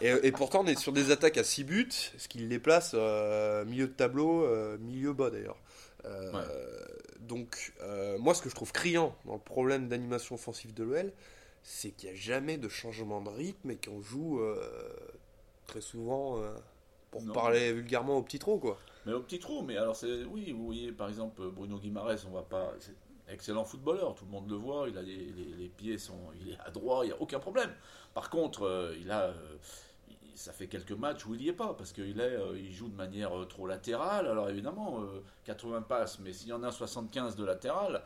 Et, 0.00 0.32
pourtant, 0.32 0.62
on 0.62 0.66
est 0.66 0.78
sur 0.78 0.92
des 0.92 1.10
attaques 1.10 1.38
à 1.38 1.44
6 1.44 1.64
buts, 1.64 1.88
ce 1.90 2.28
qui 2.28 2.38
les 2.38 2.58
place 2.58 2.92
euh, 2.94 3.64
milieu 3.64 3.86
de 3.86 3.92
tableau, 3.92 4.44
euh, 4.44 4.78
milieu 4.78 5.12
bas 5.12 5.30
d'ailleurs. 5.30 5.58
Euh, 6.04 6.32
donc, 7.20 7.72
moi, 8.18 8.34
ce 8.34 8.42
que 8.42 8.48
je 8.48 8.54
trouve 8.54 8.72
criant 8.72 9.16
dans 9.24 9.34
le 9.34 9.40
problème 9.40 9.88
d'animation 9.88 10.34
offensive 10.34 10.74
de 10.74 10.84
l'OL, 10.84 11.12
c'est 11.62 11.90
qu'il 11.90 12.10
n'y 12.10 12.16
a 12.16 12.18
jamais 12.18 12.58
de 12.58 12.68
changement 12.68 13.20
de 13.20 13.30
rythme 13.30 13.70
et 13.70 13.76
qu'on 13.76 14.00
joue 14.00 14.40
très 15.66 15.80
souvent, 15.80 16.40
pour 17.10 17.24
parler 17.32 17.72
vulgairement, 17.72 18.16
au 18.16 18.22
petit 18.22 18.38
trou, 18.38 18.58
quoi. 18.58 18.78
Mais 19.04 19.12
au 19.12 19.20
petit 19.20 19.40
trou, 19.40 19.62
mais 19.62 19.76
alors 19.76 19.96
c'est. 19.96 20.24
Oui, 20.24 20.52
vous 20.52 20.64
voyez, 20.66 20.92
par 20.92 21.08
exemple, 21.08 21.42
Bruno 21.50 21.78
Guimaraes, 21.78 22.24
on 22.28 22.32
va 22.32 22.42
pas. 22.42 22.72
Excellent 23.28 23.64
footballeur, 23.64 24.14
tout 24.14 24.24
le 24.24 24.30
monde 24.30 24.50
le 24.50 24.56
voit, 24.56 24.88
il 24.88 24.98
a 24.98 25.02
les, 25.02 25.72
pieds 25.76 25.96
sont. 25.96 26.18
Il 26.40 26.50
est 26.50 26.58
à 26.58 26.70
droit, 26.70 27.04
il 27.04 27.08
n'y 27.08 27.12
a 27.12 27.20
aucun 27.20 27.38
problème. 27.38 27.70
Par 28.14 28.30
contre, 28.30 28.94
il 29.00 29.10
a 29.10 29.32
ça 30.34 30.52
fait 30.52 30.66
quelques 30.66 30.92
matchs 30.92 31.26
où 31.26 31.34
il 31.34 31.40
n'y 31.40 31.48
est 31.48 31.52
pas, 31.52 31.74
parce 31.74 31.92
qu'il 31.92 32.20
euh, 32.20 32.58
il 32.58 32.72
joue 32.72 32.88
de 32.88 32.96
manière 32.96 33.36
euh, 33.36 33.44
trop 33.44 33.66
latérale. 33.66 34.26
Alors 34.26 34.48
évidemment, 34.48 35.00
80 35.44 35.76
euh, 35.76 35.80
passes, 35.80 36.18
mais 36.20 36.32
s'il 36.32 36.48
y 36.48 36.52
en 36.52 36.62
a 36.62 36.72
75 36.72 37.36
de 37.36 37.44
latéral, 37.44 38.02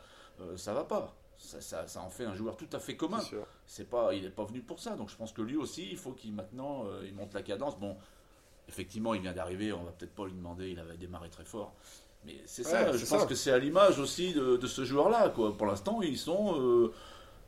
ça 0.55 0.73
va 0.73 0.83
pas. 0.83 1.15
Ça, 1.39 1.85
en 2.01 2.09
fait 2.09 2.25
un 2.25 2.35
joueur 2.35 2.57
tout 2.57 2.69
à 2.71 2.79
fait 2.79 2.95
commun. 2.95 3.19
C'est 3.65 3.89
pas, 3.89 4.13
il 4.13 4.23
n'est 4.23 4.29
pas 4.29 4.43
venu 4.43 4.61
pour 4.61 4.79
ça. 4.79 4.95
Donc 4.95 5.09
je 5.09 5.15
pense 5.15 5.33
que 5.33 5.41
lui 5.41 5.55
aussi, 5.55 5.89
il 5.89 5.97
faut 5.97 6.11
qu'il 6.11 6.33
maintenant, 6.33 6.85
il 7.03 7.13
monte 7.13 7.33
la 7.33 7.41
cadence. 7.41 7.79
Bon, 7.79 7.97
effectivement, 8.67 9.13
il 9.15 9.21
vient 9.21 9.33
d'arriver. 9.33 9.73
On 9.73 9.83
va 9.83 9.91
peut-être 9.91 10.13
pas 10.13 10.25
lui 10.25 10.33
demander. 10.33 10.69
Il 10.69 10.79
avait 10.79 10.97
démarré 10.97 11.29
très 11.29 11.45
fort. 11.45 11.73
Mais 12.27 12.35
c'est 12.45 12.63
ça. 12.63 12.95
Je 12.95 13.05
pense 13.05 13.25
que 13.25 13.35
c'est 13.35 13.51
à 13.51 13.57
l'image 13.57 13.97
aussi 13.97 14.33
de, 14.33 14.67
ce 14.67 14.85
joueur-là. 14.85 15.29
Quoi. 15.29 15.57
Pour 15.57 15.65
l'instant, 15.65 16.01
ils 16.01 16.17
sont. 16.17 16.91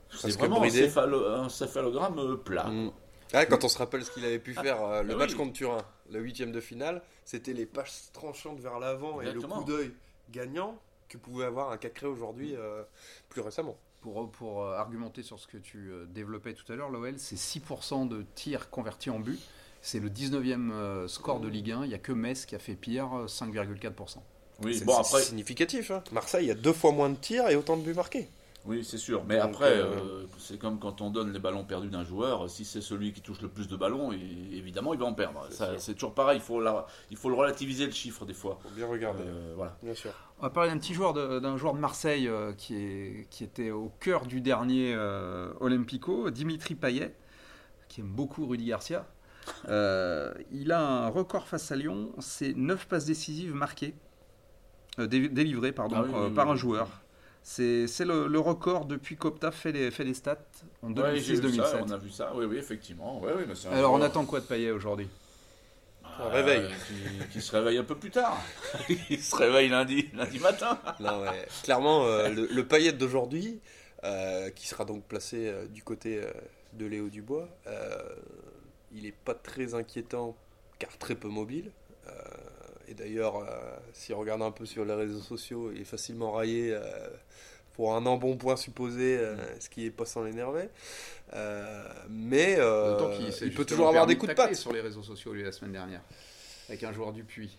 c'est 0.09 0.37
vraiment 0.37 0.63
un, 0.63 1.49
céphalogramme 1.49 2.37
plat. 2.43 2.65
Mm 2.65 2.91
quand 3.31 3.63
on 3.63 3.69
se 3.69 3.77
rappelle 3.77 4.03
ce 4.03 4.11
qu'il 4.11 4.25
avait 4.25 4.39
pu 4.39 4.53
faire 4.53 4.83
euh, 4.83 5.03
le 5.03 5.13
ah 5.13 5.17
match 5.17 5.35
contre 5.35 5.53
Turin, 5.53 5.83
le 6.11 6.19
huitième 6.19 6.51
de 6.51 6.59
finale, 6.59 7.01
c'était 7.25 7.53
les 7.53 7.65
pages 7.65 8.11
tranchantes 8.13 8.59
vers 8.59 8.79
l'avant 8.79 9.21
et 9.21 9.31
le 9.31 9.41
coup 9.41 9.63
d'œil 9.63 9.91
gagnant 10.31 10.77
que 11.07 11.17
pouvait 11.17 11.45
avoir 11.45 11.71
un 11.71 11.77
Cacré 11.77 12.07
aujourd'hui 12.07 12.55
euh, 12.55 12.83
plus 13.29 13.41
récemment. 13.41 13.77
Pour, 14.01 14.31
pour 14.31 14.63
euh, 14.63 14.75
argumenter 14.75 15.23
sur 15.23 15.39
ce 15.39 15.47
que 15.47 15.57
tu 15.57 15.91
développais 16.07 16.53
tout 16.53 16.71
à 16.71 16.75
l'heure, 16.75 16.89
l'OL, 16.89 17.15
c'est 17.17 17.35
6% 17.35 18.07
de 18.07 18.25
tirs 18.35 18.69
convertis 18.69 19.09
en 19.09 19.19
but. 19.19 19.39
C'est 19.81 19.99
le 19.99 20.09
19e 20.09 21.07
score 21.07 21.39
de 21.39 21.47
Ligue 21.47 21.71
1. 21.71 21.83
Il 21.83 21.89
n'y 21.89 21.93
a 21.93 21.99
que 21.99 22.11
Metz 22.11 22.45
qui 22.45 22.55
a 22.55 22.59
fait 22.59 22.75
pire, 22.75 23.25
5,4%. 23.27 24.19
Oui, 24.63 24.75
c'est 24.75 24.85
bon, 24.85 24.97
après... 24.97 25.21
significatif. 25.21 25.91
Hein. 25.91 26.03
Marseille 26.11 26.51
a 26.51 26.55
deux 26.55 26.73
fois 26.73 26.91
moins 26.91 27.09
de 27.09 27.15
tirs 27.15 27.49
et 27.49 27.55
autant 27.55 27.77
de 27.77 27.83
buts 27.83 27.93
marqués. 27.93 28.29
Oui, 28.65 28.83
c'est 28.83 28.97
sûr. 28.97 29.23
Mais 29.25 29.37
après, 29.37 29.77
euh, 29.77 29.85
euh, 29.85 30.25
c'est 30.37 30.59
comme 30.59 30.79
quand 30.79 31.01
on 31.01 31.09
donne 31.09 31.31
les 31.31 31.39
ballons 31.39 31.63
perdus 31.63 31.89
d'un 31.89 32.03
joueur. 32.03 32.49
Si 32.49 32.65
c'est 32.65 32.81
celui 32.81 33.13
qui 33.13 33.21
touche 33.21 33.41
le 33.41 33.47
plus 33.47 33.67
de 33.67 33.75
ballons, 33.75 34.11
évidemment, 34.11 34.93
il 34.93 34.99
va 34.99 35.05
en 35.05 35.13
perdre. 35.13 35.47
C'est 35.77 35.93
toujours 35.93 36.13
pareil. 36.13 36.37
Il 36.37 36.43
faut, 36.43 36.61
il 37.09 37.17
faut 37.17 37.29
le 37.29 37.35
relativiser 37.35 37.85
le 37.85 37.91
chiffre 37.91 38.25
des 38.25 38.33
fois. 38.33 38.59
Faut 38.61 38.69
bien 38.69 38.87
regarder. 38.87 39.23
Euh, 39.25 39.53
voilà. 39.55 39.77
Bien 39.81 39.95
sûr. 39.95 40.11
On 40.39 40.43
va 40.43 40.49
parler 40.49 40.69
d'un 40.69 40.77
petit 40.77 40.93
joueur, 40.93 41.13
d'un 41.13 41.57
joueur 41.57 41.73
de 41.73 41.79
Marseille 41.79 42.29
qui, 42.57 42.75
est, 42.75 43.27
qui 43.29 43.43
était 43.43 43.71
au 43.71 43.91
cœur 43.99 44.25
du 44.25 44.41
dernier 44.41 44.95
Olympico, 45.59 46.29
Dimitri 46.29 46.75
Payet, 46.75 47.15
qui 47.87 48.01
aime 48.01 48.11
beaucoup 48.11 48.45
Rudy 48.45 48.65
Garcia. 48.65 49.05
il 49.67 50.71
a 50.71 50.79
un 50.79 51.07
record 51.09 51.47
face 51.47 51.71
à 51.71 51.75
Lyon, 51.75 52.11
c'est 52.19 52.53
9 52.55 52.87
passes 52.87 53.05
décisives 53.05 53.53
marquées, 53.53 53.95
délivrées 55.07 55.71
pardon, 55.71 56.05
ah 56.13 56.33
par 56.33 56.49
un 56.49 56.55
joueur. 56.55 56.89
C'est 57.43 58.05
le, 58.05 58.39
record 58.39 58.85
depuis 58.85 59.15
qu'Opta 59.15 59.51
fait 59.51 59.71
les, 59.71 59.91
fait 59.91 60.03
les 60.03 60.13
stats 60.13 60.37
en 60.83 60.91
2006-2007. 60.91 61.83
on 61.83 61.91
a 61.91 61.97
vu 61.97 62.09
ça, 62.09 62.31
oui, 62.35 62.45
oui, 62.45 62.57
effectivement. 62.57 63.21
Alors 63.71 63.93
on 63.93 64.01
attend 64.01 64.25
quoi 64.25 64.39
de 64.39 64.45
Payet 64.45 64.71
aujourd'hui? 64.71 65.07
Un 66.19 66.25
euh, 66.25 66.29
réveil. 66.29 66.69
Qui, 67.31 67.41
se 67.41 67.55
réveille 67.55 67.77
un 67.77 67.83
peu 67.83 67.95
plus 67.95 68.11
tard. 68.11 68.37
il 69.09 69.21
se 69.21 69.35
réveille 69.35 69.69
lundi, 69.69 70.09
lundi 70.13 70.39
matin. 70.39 70.77
non, 70.99 71.23
Clairement, 71.63 72.05
euh, 72.05 72.29
le, 72.29 72.47
le 72.47 72.67
Payet 72.67 72.91
d'aujourd'hui, 72.91 73.59
euh, 74.03 74.49
qui 74.49 74.67
sera 74.67 74.85
donc 74.85 75.03
placé 75.03 75.51
du 75.69 75.81
côté 75.83 76.21
de 76.73 76.85
Léo 76.85 77.09
Dubois, 77.09 77.47
il 78.91 79.03
n'est 79.03 79.11
pas 79.11 79.33
très 79.33 79.73
inquiétant 79.73 80.35
car 80.77 80.97
très 80.97 81.15
peu 81.15 81.29
mobile. 81.29 81.71
Et 82.89 82.95
d'ailleurs, 82.95 83.37
euh, 83.37 83.45
si 83.93 84.13
on 84.13 84.19
regarde 84.19 84.41
un 84.41 84.49
peu 84.49 84.65
sur 84.65 84.83
les 84.83 84.95
réseaux 84.95 85.21
sociaux, 85.21 85.71
il 85.71 85.81
est 85.81 85.85
facilement 85.85 86.31
raillé 86.31 86.73
euh, 86.73 86.81
pour 87.73 87.95
un 87.95 88.03
embonpoint 88.07 88.55
supposé, 88.55 89.15
euh, 89.17 89.37
ce 89.59 89.69
qui 89.69 89.85
est 89.85 89.91
pas 89.91 90.05
sans 90.05 90.23
l'énerver. 90.23 90.69
mais 92.09 92.57
il, 93.41 93.53
peut 93.53 93.65
toujours 93.65 93.89
avoir 93.89 94.07
des 94.07 94.17
coups 94.17 94.31
de 94.31 94.35
patte. 94.35 94.55
sur 94.55 94.73
les 94.73 94.81
réseaux 94.81 95.03
sociaux 95.03 95.33
lui 95.33 95.43
la 95.43 95.51
semaine 95.51 95.73
dernière, 95.73 96.01
avec 96.67 96.83
un 96.83 96.91
joueur 96.91 97.13
du 97.13 97.23
Puy. 97.23 97.55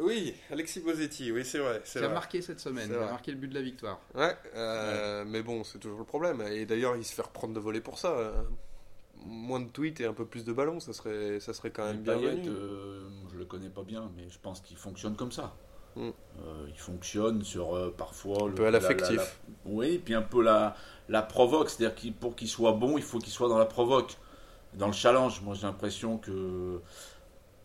Oui, 0.00 0.34
Alexis 0.50 0.80
Bosetti, 0.80 1.30
oui, 1.30 1.44
c'est 1.44 1.58
vrai. 1.58 1.80
Il 1.94 2.02
a 2.02 2.08
marqué 2.08 2.42
cette 2.42 2.58
semaine, 2.58 2.88
il 2.90 2.96
a 2.96 3.10
marqué 3.12 3.30
le 3.30 3.36
but 3.36 3.46
de 3.46 3.54
la 3.54 3.62
victoire. 3.62 4.00
Ouais, 4.16 4.34
mais 5.24 5.42
bon, 5.42 5.62
c'est 5.62 5.78
toujours 5.78 6.00
le 6.00 6.04
problème. 6.04 6.42
Et 6.50 6.66
d'ailleurs, 6.66 6.96
il 6.96 7.04
se 7.04 7.14
fait 7.14 7.22
reprendre 7.22 7.54
de 7.54 7.60
voler 7.60 7.80
pour 7.80 8.00
ça 8.00 8.34
moins 9.26 9.60
de 9.60 9.68
tweets 9.68 10.00
et 10.00 10.04
un 10.04 10.12
peu 10.12 10.26
plus 10.26 10.44
de 10.44 10.52
ballons, 10.52 10.80
ça 10.80 10.92
serait, 10.92 11.40
ça 11.40 11.52
serait 11.52 11.70
quand 11.70 11.84
même 11.86 12.02
bien. 12.02 12.18
Payet, 12.18 12.42
je 13.34 13.38
le 13.38 13.44
connais 13.44 13.68
pas 13.68 13.82
bien, 13.82 14.10
mais 14.16 14.28
je 14.28 14.38
pense 14.40 14.60
qu'il 14.60 14.76
fonctionne 14.76 15.16
comme 15.16 15.32
ça. 15.32 15.54
Hmm. 15.96 16.10
Euh, 16.40 16.66
il 16.68 16.78
fonctionne 16.78 17.42
sur 17.42 17.74
euh, 17.74 17.94
parfois. 17.96 18.48
Un 18.48 18.52
peu 18.52 18.66
à 18.66 18.70
l'affectif. 18.70 19.40
Oui, 19.64 19.98
puis 19.98 20.14
un 20.14 20.22
peu 20.22 20.42
la, 20.42 20.74
la 21.08 21.22
provoque, 21.22 21.70
c'est-à-dire 21.70 21.94
qu'il 21.94 22.14
pour 22.14 22.34
qu'il 22.34 22.48
soit 22.48 22.72
bon, 22.72 22.96
il 22.96 23.02
faut 23.02 23.18
qu'il 23.18 23.32
soit 23.32 23.48
dans 23.48 23.58
la 23.58 23.66
provoque, 23.66 24.16
dans 24.74 24.86
le 24.86 24.92
challenge. 24.92 25.40
Moi, 25.42 25.54
j'ai 25.54 25.66
l'impression 25.66 26.18
que 26.18 26.80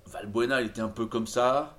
Valbuena, 0.08 0.62
il 0.62 0.68
était 0.68 0.82
un 0.82 0.90
peu 0.90 1.06
comme 1.06 1.28
ça. 1.28 1.76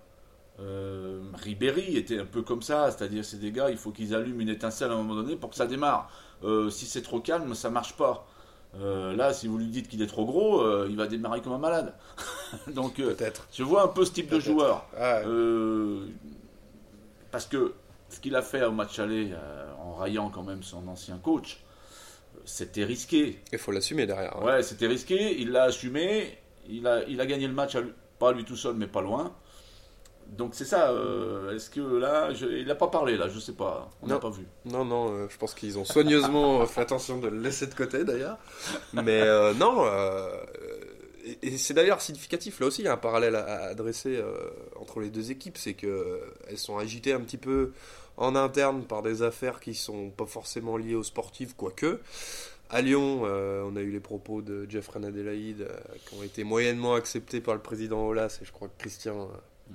Ribéry 1.43 1.97
était 1.97 2.19
un 2.19 2.27
peu 2.27 2.43
comme 2.43 2.61
ça, 2.61 2.91
c'est-à-dire 2.91 3.25
c'est 3.25 3.39
des 3.39 3.51
gars, 3.51 3.71
il 3.71 3.79
faut 3.79 3.93
qu'ils 3.93 4.15
allument 4.15 4.41
une 4.43 4.51
étincelle 4.51 4.91
à 4.91 4.93
un 4.93 4.99
moment 4.99 5.15
donné 5.15 5.35
pour 5.35 5.49
que 5.49 5.57
ça 5.57 5.67
démarre. 5.67 6.11
si 6.69 6.85
c'est 6.85 7.01
trop 7.01 7.21
calme, 7.21 7.55
ça 7.55 7.71
marche 7.71 7.97
pas. 7.97 8.27
Euh, 8.79 9.17
là, 9.17 9.33
si 9.33 9.49
vous 9.49 9.59
lui 9.59 9.67
dites 9.67 9.89
qu'il 9.89 10.01
est 10.03 10.07
trop 10.07 10.25
gros, 10.25 10.61
euh, 10.61 10.87
il 10.89 10.97
va 10.97 11.07
démarrer 11.07 11.41
comme 11.43 11.53
un 11.53 11.59
malade. 11.59 11.95
Donc, 12.69 13.01
euh, 13.01 13.15
peut-être. 13.15 13.49
Je 13.53 13.63
vois 13.63 13.83
un 13.83 13.89
peu 13.89 14.05
ce 14.05 14.13
type 14.13 14.31
de 14.31 14.39
joueur. 14.39 14.87
Ah 14.97 15.23
parce 17.31 17.47
que 17.47 17.75
ce 18.09 18.19
qu'il 18.19 18.35
a 18.35 18.43
fait 18.43 18.65
au 18.65 18.73
match 18.73 18.99
aller, 18.99 19.33
en 19.79 19.95
raillant 19.95 20.31
quand 20.31 20.43
même 20.43 20.65
son 20.65 20.89
ancien 20.89 21.17
coach, 21.19 21.61
c'était 22.45 22.83
risqué. 22.83 23.39
Il 23.53 23.59
faut 23.59 23.71
l'assumer 23.71 24.05
derrière. 24.05 24.37
Hein. 24.37 24.45
Ouais, 24.45 24.63
c'était 24.65 24.89
risqué. 24.89 25.41
Il 25.41 25.53
l'a 25.53 25.65
assumé. 25.65 26.37
Il 26.69 26.89
a, 26.89 27.05
il 27.05 27.21
a 27.21 27.27
gagné 27.27 27.47
le 27.47 27.53
match, 27.53 27.77
pas 28.19 28.33
lui 28.33 28.45
tout 28.45 28.57
seul, 28.57 28.75
mais 28.75 28.89
pas 28.89 29.01
loin. 29.01 29.33
Donc 30.37 30.55
c'est 30.55 30.65
ça. 30.65 30.91
Euh, 30.91 31.55
est-ce 31.55 31.71
que 31.71 31.81
là, 31.81 32.31
il 32.31 32.67
n'a 32.67 32.75
pas 32.75 32.89
parlé 32.89 33.17
là, 33.17 33.29
je 33.29 33.39
sais 33.39 33.53
pas. 33.53 33.91
On 34.03 34.07
n'a 34.07 34.19
pas 34.19 34.31
vu. 34.31 34.47
Non, 34.65 34.85
non. 34.85 35.13
Euh, 35.13 35.27
je 35.29 35.37
pense 35.37 35.55
qu'ils 35.55 35.79
ont 35.79 35.85
soigneusement 35.85 36.65
fait 36.67 36.81
attention 36.81 37.19
de 37.19 37.29
le 37.29 37.39
laisser 37.39 37.67
de 37.67 37.75
côté 37.75 38.05
d'ailleurs. 38.05 38.39
Mais 38.93 39.21
euh, 39.23 39.55
non. 39.55 39.85
et, 41.43 41.59
c'est 41.59 41.75
d'ailleurs 41.75 42.01
significatif. 42.01 42.61
Là 42.61 42.67
aussi, 42.67 42.83
il 42.83 42.85
y 42.85 42.89
a 42.89 42.93
un 42.93 42.99
parallèle 42.99 43.35
à, 43.35 43.65
adresser 43.65 44.23
entre 44.79 45.01
les 45.01 45.11
deux 45.11 45.31
équipes, 45.31 45.59
c'est 45.59 45.75
que 45.75 46.21
elles 46.49 46.59
sont 46.59 46.79
agitées 46.79 47.13
un 47.13 47.21
petit 47.21 47.39
peu 47.39 47.73
en 48.17 48.37
interne 48.37 48.85
par 48.85 49.03
des 49.03 49.23
affaires 49.23 49.61
qui 49.61 49.75
sont 49.75 50.11
pas 50.11 50.27
forcément 50.27 50.77
liées 50.77 50.95
aux 50.95 51.03
sportifs, 51.03 51.55
quoique. 51.55 52.01
À 52.73 52.83
Lyon, 52.83 53.23
on 53.25 53.75
a 53.75 53.81
eu 53.81 53.91
les 53.91 54.01
propos 54.01 54.43
de 54.43 54.65
Jeffrey 54.69 55.05
Adelaide 55.05 55.69
qui 56.07 56.15
ont 56.15 56.23
été 56.23 56.45
moyennement 56.45 56.95
acceptés 56.95 57.41
par 57.41 57.55
le 57.55 57.61
président 57.61 58.07
Olas 58.07 58.39
et 58.41 58.45
je 58.45 58.53
crois 58.53 58.69
que 58.69 58.79
Christian 58.79 59.29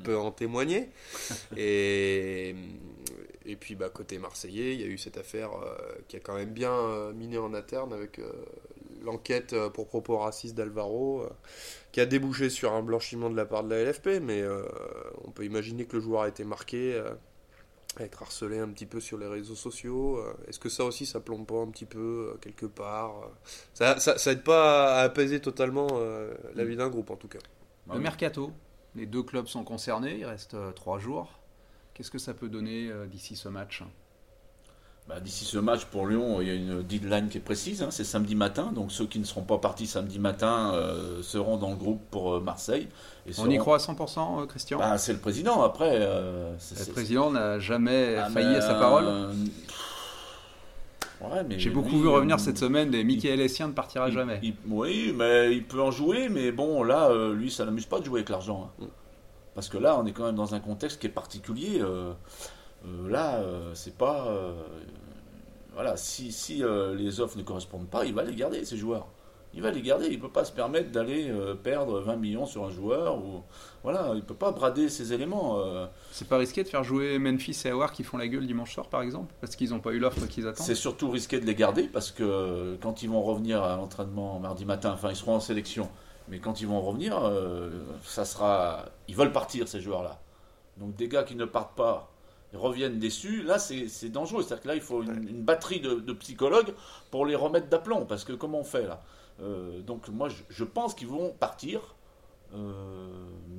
peut 0.03 0.17
en 0.17 0.31
témoigner. 0.31 0.89
et, 1.57 2.55
et 3.45 3.55
puis, 3.55 3.75
bah, 3.75 3.89
côté 3.89 4.17
marseillais, 4.17 4.73
il 4.73 4.81
y 4.81 4.83
a 4.83 4.87
eu 4.87 4.97
cette 4.97 5.17
affaire 5.17 5.51
euh, 5.53 5.77
qui 6.07 6.15
a 6.15 6.19
quand 6.19 6.35
même 6.35 6.49
bien 6.49 6.73
euh, 6.73 7.13
miné 7.13 7.37
en 7.37 7.53
interne 7.53 7.93
avec 7.93 8.17
euh, 8.17 8.31
l'enquête 9.03 9.55
pour 9.73 9.87
propos 9.87 10.17
racistes 10.17 10.55
d'Alvaro, 10.55 11.27
qui 11.91 12.01
a 12.01 12.07
débouché 12.07 12.49
sur 12.49 12.73
un 12.73 12.81
blanchiment 12.81 13.29
de 13.29 13.35
la 13.35 13.45
part 13.45 13.63
de 13.63 13.69
la 13.69 13.83
LFP, 13.83 14.19
mais 14.19 14.43
on 15.23 15.29
peut 15.29 15.45
imaginer 15.45 15.85
que 15.85 15.97
le 15.97 16.01
joueur 16.01 16.23
a 16.23 16.27
été 16.27 16.43
marqué. 16.43 16.99
à 17.97 18.03
être 18.03 18.23
harcelé 18.23 18.57
un 18.57 18.67
petit 18.69 18.87
peu 18.87 18.99
sur 18.99 19.19
les 19.19 19.27
réseaux 19.27 19.55
sociaux. 19.55 20.19
Est-ce 20.47 20.57
que 20.57 20.69
ça 20.69 20.83
aussi, 20.83 21.05
ça 21.05 21.19
plombe 21.19 21.45
pas 21.45 21.55
un 21.55 21.67
petit 21.67 21.85
peu 21.85 22.35
quelque 22.41 22.65
part 22.65 23.29
ça, 23.75 23.99
ça, 23.99 24.17
ça, 24.17 24.31
aide 24.31 24.43
pas 24.43 24.95
à 24.95 25.01
apaiser 25.03 25.39
totalement 25.39 25.87
la 26.55 26.65
vie 26.65 26.75
d'un 26.75 26.89
groupe 26.89 27.11
en 27.11 27.15
tout 27.15 27.27
cas. 27.27 27.39
Le 27.93 27.99
mercato, 27.99 28.51
les 28.95 29.05
deux 29.05 29.23
clubs 29.23 29.47
sont 29.47 29.63
concernés, 29.63 30.17
il 30.19 30.25
reste 30.25 30.53
euh, 30.53 30.71
trois 30.71 30.99
jours. 30.99 31.29
Qu'est-ce 31.93 32.11
que 32.11 32.17
ça 32.17 32.33
peut 32.33 32.49
donner 32.49 32.89
euh, 32.89 33.05
d'ici 33.05 33.35
ce 33.35 33.49
match? 33.49 33.83
Bah, 35.07 35.19
D'ici 35.19 35.45
ce 35.45 35.57
match 35.59 35.85
pour 35.85 36.07
Lyon, 36.07 36.41
il 36.41 36.47
y 36.47 36.51
a 36.51 36.55
une 36.55 36.81
deadline 36.81 37.29
qui 37.29 37.37
est 37.37 37.41
précise, 37.41 37.83
hein, 37.83 37.89
c'est 37.91 38.03
samedi 38.03 38.35
matin. 38.35 38.71
Donc 38.73 38.91
ceux 38.91 39.05
qui 39.05 39.19
ne 39.19 39.23
seront 39.23 39.43
pas 39.43 39.59
partis 39.59 39.85
samedi 39.85 40.17
matin 40.17 40.71
euh, 40.73 41.21
seront 41.21 41.57
dans 41.57 41.69
le 41.69 41.75
groupe 41.75 42.01
pour 42.09 42.41
Marseille. 42.41 42.87
On 43.37 43.49
y 43.49 43.57
croit 43.57 43.75
à 43.75 43.79
100%, 43.79 44.47
Christian? 44.47 44.79
Bah, 44.79 44.97
C'est 44.97 45.13
le 45.13 45.19
président, 45.19 45.61
après. 45.61 45.99
le 45.99 46.91
président 46.91 47.31
n'a 47.31 47.59
jamais 47.59 48.15
failli 48.31 48.55
à 48.55 48.61
sa 48.61 48.75
parole? 48.75 49.29
Ouais, 51.21 51.43
mais 51.47 51.57
J'ai 51.57 51.69
beaucoup 51.69 51.89
lui, 51.89 52.01
vu 52.01 52.07
revenir 52.07 52.35
euh, 52.35 52.39
cette 52.39 52.57
semaine 52.57 52.89
des 52.91 53.03
Michael 53.03 53.39
Essien 53.39 53.67
ne 53.67 53.73
partira 53.73 54.09
il- 54.09 54.13
jamais. 54.13 54.39
il- 54.43 54.53
oui, 54.67 55.13
mais 55.15 55.53
il 55.55 55.63
peut 55.63 55.81
en 55.81 55.91
jouer, 55.91 56.29
mais 56.29 56.51
bon, 56.51 56.83
là, 56.83 57.09
euh, 57.09 57.33
lui, 57.33 57.49
ça 57.49 57.63
l'amuse 57.65 57.85
pas 57.85 57.99
de 57.99 58.05
jouer 58.05 58.19
avec 58.19 58.29
l'argent. 58.29 58.69
hein. 58.79 58.83
Mm. 58.83 58.87
Parce 59.53 59.69
que 59.69 59.77
là, 59.77 59.97
on 59.99 60.05
est 60.05 60.11
quand 60.11 60.25
même 60.25 60.35
dans 60.35 60.53
un 60.53 60.59
contexte 60.59 60.99
qui 60.99 61.07
est 61.07 61.09
particulier. 61.11 61.79
euh, 61.81 62.11
euh, 62.85 63.09
là, 63.09 63.35
euh, 63.37 63.71
c'est 63.73 63.97
pas. 63.97 64.27
euh, 64.27 64.53
voilà, 65.73 65.97
si, 65.97 66.31
si 66.31 66.63
euh, 66.63 66.93
les 66.95 67.19
offres 67.19 67.37
ne 67.37 67.43
correspondent 67.43 67.87
pas, 67.89 68.05
il 68.05 68.13
va 68.13 68.23
les 68.23 68.35
garder, 68.35 68.63
ces 68.65 68.77
joueurs. 68.77 69.07
Il 69.55 69.61
va 69.61 69.71
les 69.71 69.81
garder. 69.81 70.07
Il 70.07 70.19
peut 70.19 70.29
pas 70.29 70.43
se 70.43 70.51
permettre 70.51 70.91
d'aller 70.91 71.29
euh, 71.29 71.55
perdre 71.55 72.01
20 72.01 72.17
millions 72.17 72.45
sur 72.45 72.65
un 72.65 72.69
joueur. 72.71 73.17
Ou, 73.17 73.41
voilà, 73.83 74.11
il 74.13 74.21
peut 74.21 74.33
pas 74.35 74.51
brader 74.51 74.89
ces 74.89 75.13
éléments. 75.13 75.59
euh. 75.59 75.87
C'est 76.11 76.27
pas 76.27 76.37
risqué 76.37 76.63
de 76.63 76.67
faire 76.67 76.83
jouer 76.83 77.17
Memphis 77.19 77.61
et 77.65 77.69
Awar 77.69 77.93
qui 77.93 78.03
font 78.03 78.17
la 78.17 78.27
gueule 78.27 78.45
dimanche 78.45 78.73
soir 78.73 78.87
par 78.89 79.01
exemple 79.01 79.33
Parce 79.39 79.55
qu'ils 79.55 79.69
n'ont 79.69 79.79
pas 79.79 79.91
eu 79.93 79.99
l'offre 79.99 80.25
qu'ils 80.27 80.45
attendent 80.45 80.65
C'est 80.65 80.75
surtout 80.75 81.09
risqué 81.09 81.39
de 81.39 81.45
les 81.45 81.55
garder 81.55 81.83
parce 81.83 82.11
que 82.11 82.77
quand 82.81 83.01
ils 83.01 83.09
vont 83.09 83.21
revenir 83.21 83.63
à 83.63 83.77
l'entraînement 83.77 84.39
mardi 84.39 84.65
matin, 84.65 84.91
enfin 84.93 85.09
ils 85.09 85.15
seront 85.15 85.35
en 85.35 85.39
sélection, 85.39 85.89
mais 86.27 86.39
quand 86.39 86.59
ils 86.59 86.67
vont 86.67 86.81
revenir, 86.81 87.17
euh, 87.23 87.69
ça 88.03 88.25
sera, 88.25 88.85
ils 89.07 89.15
veulent 89.15 89.31
partir 89.31 89.67
ces 89.69 89.79
joueurs-là. 89.79 90.19
Donc 90.77 90.95
des 90.97 91.07
gars 91.07 91.23
qui 91.23 91.35
ne 91.35 91.45
partent 91.45 91.77
pas, 91.77 92.11
ils 92.51 92.57
reviennent 92.59 92.99
déçus. 92.99 93.43
Là 93.43 93.57
c'est 93.59 93.87
c'est 93.87 94.09
dangereux, 94.09 94.43
c'est-à-dire 94.43 94.63
que 94.63 94.67
là 94.67 94.75
il 94.75 94.81
faut 94.81 95.01
une, 95.03 95.29
une 95.29 95.43
batterie 95.43 95.79
de, 95.79 95.93
de 95.93 96.13
psychologues 96.13 96.73
pour 97.11 97.25
les 97.25 97.35
remettre 97.35 97.67
d'aplomb 97.69 98.05
parce 98.05 98.25
que 98.25 98.33
comment 98.33 98.59
on 98.59 98.63
fait 98.65 98.85
là? 98.85 99.01
Euh, 99.41 99.81
Donc 99.81 100.07
moi 100.09 100.29
je, 100.29 100.43
je 100.49 100.63
pense 100.63 100.93
qu'ils 100.95 101.07
vont 101.07 101.31
partir, 101.31 101.95
euh, 102.53 103.07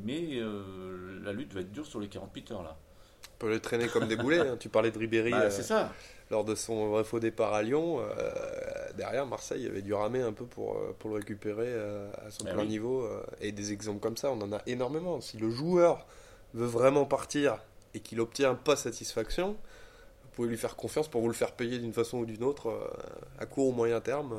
mais 0.04 0.36
euh, 0.36 1.20
la 1.22 1.32
lutte 1.32 1.52
va 1.52 1.60
être 1.60 1.72
dure 1.72 1.86
sur 1.86 2.00
les 2.00 2.08
48 2.08 2.50
heures 2.52 2.62
là. 2.62 2.76
On 3.34 3.38
peut 3.38 3.50
les 3.50 3.60
traîner 3.60 3.88
comme 3.88 4.08
des 4.08 4.16
boulets. 4.16 4.38
hein. 4.40 4.56
Tu 4.58 4.70
parlais 4.70 4.90
de 4.90 4.98
Ribéry 4.98 5.30
Bah, 5.32 5.50
c'est 5.50 5.62
ça. 5.62 5.92
lors 6.30 6.44
de 6.44 6.54
son 6.54 6.88
vrai 6.88 7.04
faux 7.04 7.20
départ 7.20 7.52
à 7.52 7.62
Lyon. 7.62 8.00
derrière, 8.96 9.26
Marseille 9.26 9.66
avait 9.66 9.82
dû 9.82 9.92
ramer 9.92 10.22
un 10.22 10.32
peu 10.32 10.46
pour, 10.46 10.78
pour 10.98 11.10
le 11.10 11.16
récupérer 11.16 11.70
à 11.74 12.30
son 12.30 12.46
Ah 12.48 12.52
plein 12.54 12.62
oui. 12.62 12.68
niveau. 12.68 13.06
et 13.42 13.52
des 13.52 13.72
exemples 13.72 14.00
comme 14.00 14.16
ça, 14.16 14.30
on 14.30 14.40
en 14.40 14.52
a 14.54 14.62
énormément. 14.66 15.20
Si 15.20 15.36
le 15.36 15.50
joueur 15.50 16.06
veut 16.54 16.64
vraiment 16.64 17.04
partir 17.04 17.58
et 17.92 18.00
qu'il 18.00 18.20
obtient 18.20 18.54
pas 18.54 18.74
satisfaction, 18.76 19.48
vous 20.22 20.30
pouvez 20.32 20.48
lui 20.48 20.56
faire 20.56 20.74
confiance 20.76 21.08
pour 21.08 21.20
vous 21.20 21.28
le 21.28 21.34
faire 21.34 21.52
payer 21.52 21.78
d'une 21.78 21.92
façon 21.92 22.18
ou 22.18 22.24
d'une 22.24 22.42
autre, 22.44 22.90
à 23.38 23.44
court 23.44 23.68
ou 23.68 23.72
moyen 23.72 24.00
terme, 24.00 24.34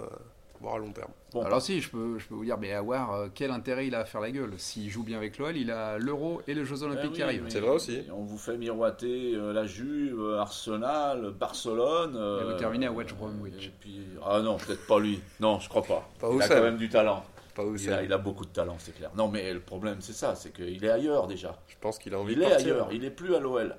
voire 0.61 0.75
à 0.75 0.77
long 0.79 0.91
terme. 0.91 1.11
Bon, 1.33 1.43
Alors 1.43 1.61
si, 1.61 1.81
je 1.81 1.89
peux, 1.89 2.17
je 2.19 2.27
peux 2.27 2.35
vous 2.35 2.45
dire, 2.45 2.57
mais 2.57 2.73
Awar, 2.73 3.13
euh, 3.13 3.27
quel 3.33 3.51
intérêt 3.51 3.87
il 3.87 3.95
a 3.95 3.99
à 3.99 4.05
faire 4.05 4.21
la 4.21 4.31
gueule? 4.31 4.53
S'il 4.57 4.89
joue 4.89 5.03
bien 5.03 5.17
avec 5.17 5.37
l'OL, 5.37 5.55
il 5.57 5.69
a 5.71 5.97
l'Euro 5.97 6.41
et 6.47 6.53
les 6.53 6.65
Jeux 6.65 6.83
Olympiques 6.83 7.03
Eh 7.05 7.09
oui, 7.09 7.15
qui 7.15 7.23
arrivent. 7.23 7.45
C'est 7.49 7.59
vrai 7.59 7.71
aussi. 7.71 8.01
On 8.13 8.23
vous 8.23 8.37
fait 8.37 8.57
miroiter 8.57 9.33
euh, 9.35 9.53
la 9.53 9.65
Juve, 9.65 10.19
euh, 10.19 10.39
Arsenal, 10.39 11.31
Barcelone. 11.31 12.15
euh, 12.15 12.41
Et 12.41 12.53
vous 12.53 12.57
terminez 12.59 12.85
à 12.87 12.91
West 12.91 13.13
Bromwich. 13.15 13.67
Et 13.67 13.73
puis, 13.79 14.01
ah 14.25 14.39
non, 14.41 14.57
peut-être 14.57 14.85
pas 14.87 14.99
lui. 14.99 15.19
Non, 15.39 15.59
je 15.59 15.69
crois 15.69 15.83
pas. 15.83 16.09
Pas 16.19 16.29
il 16.33 16.41
a 16.41 16.47
quand 16.47 16.61
même 16.63 16.77
du 16.77 16.89
talent. 16.89 17.23
Pas 17.55 17.63
où 17.65 17.75
Il 17.75 17.91
a, 17.91 18.03
il 18.03 18.13
a 18.13 18.17
beaucoup 18.19 18.45
de 18.45 18.51
talent, 18.51 18.75
c'est 18.77 18.95
clair. 18.95 19.09
Non, 19.15 19.27
mais 19.29 19.51
le 19.51 19.59
problème, 19.59 19.97
c'est 19.99 20.13
ça, 20.13 20.35
c'est 20.35 20.53
qu'il 20.53 20.85
est 20.85 20.89
ailleurs 20.91 21.25
déjà. 21.27 21.57
Je 21.67 21.75
pense 21.81 21.97
qu'il 21.97 22.13
a 22.13 22.19
envie 22.19 22.33
Il 22.33 22.39
de 22.39 22.43
est 22.43 22.49
partir. 22.49 22.73
ailleurs, 22.75 22.89
il 22.91 23.03
est 23.03 23.09
plus 23.09 23.33
à 23.35 23.39
l'OL. 23.39 23.75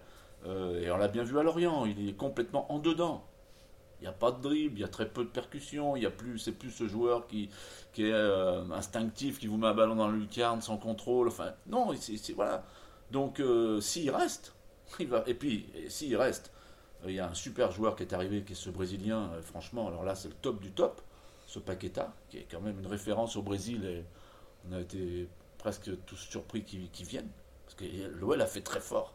Euh, 0.46 0.82
et 0.82 0.90
on 0.90 0.96
l'a 0.96 1.06
bien 1.08 1.22
vu 1.22 1.38
à 1.38 1.42
Lorient, 1.44 1.84
il 1.86 2.08
est 2.08 2.12
complètement 2.14 2.72
en 2.72 2.78
dedans. 2.80 3.24
Il 4.00 4.04
n'y 4.04 4.08
a 4.08 4.12
pas 4.12 4.30
de 4.30 4.40
dribble, 4.40 4.78
il 4.78 4.80
y 4.80 4.84
a 4.84 4.88
très 4.88 5.08
peu 5.08 5.24
de 5.24 5.28
percussion, 5.28 5.96
il 5.96 6.06
a 6.06 6.10
plus, 6.10 6.38
c'est 6.38 6.52
plus 6.52 6.70
ce 6.70 6.86
joueur 6.86 7.26
qui, 7.26 7.50
qui 7.92 8.04
est 8.04 8.12
euh, 8.12 8.62
instinctif, 8.70 9.40
qui 9.40 9.48
vous 9.48 9.56
met 9.56 9.66
un 9.66 9.74
ballon 9.74 9.96
dans 9.96 10.06
le 10.08 10.18
lucarne 10.18 10.60
sans 10.62 10.76
contrôle. 10.76 11.26
Enfin, 11.26 11.52
non, 11.66 11.92
voilà. 12.36 12.64
Donc, 13.10 13.40
euh, 13.40 13.80
s'il 13.80 14.10
reste, 14.10 14.54
il 15.00 15.08
va. 15.08 15.24
Et 15.26 15.34
puis, 15.34 15.66
s'il 15.88 16.16
reste, 16.16 16.52
il 17.06 17.12
y 17.12 17.18
a 17.20 17.28
un 17.28 17.34
super 17.34 17.72
joueur 17.72 17.96
qui 17.96 18.04
est 18.04 18.12
arrivé, 18.12 18.42
qui 18.42 18.52
est 18.52 18.56
ce 18.56 18.70
Brésilien. 18.70 19.30
euh, 19.34 19.42
franchement, 19.42 19.88
alors 19.88 20.04
là, 20.04 20.14
c'est 20.14 20.28
le 20.28 20.34
top 20.34 20.60
du 20.60 20.70
top, 20.70 21.00
ce 21.48 21.58
Paqueta, 21.58 22.12
qui 22.28 22.38
est 22.38 22.46
quand 22.48 22.60
même 22.60 22.78
une 22.78 22.86
référence 22.86 23.34
au 23.36 23.42
Brésil. 23.42 23.84
Et 23.84 24.04
on 24.68 24.74
a 24.76 24.80
été 24.80 25.28
presque 25.58 25.90
tous 26.06 26.16
surpris 26.16 26.62
qu'il, 26.62 26.88
vienne, 27.04 27.28
parce 27.64 27.74
que 27.74 27.84
l'OL 28.20 28.40
a 28.40 28.46
fait 28.46 28.62
très 28.62 28.80
fort 28.80 29.14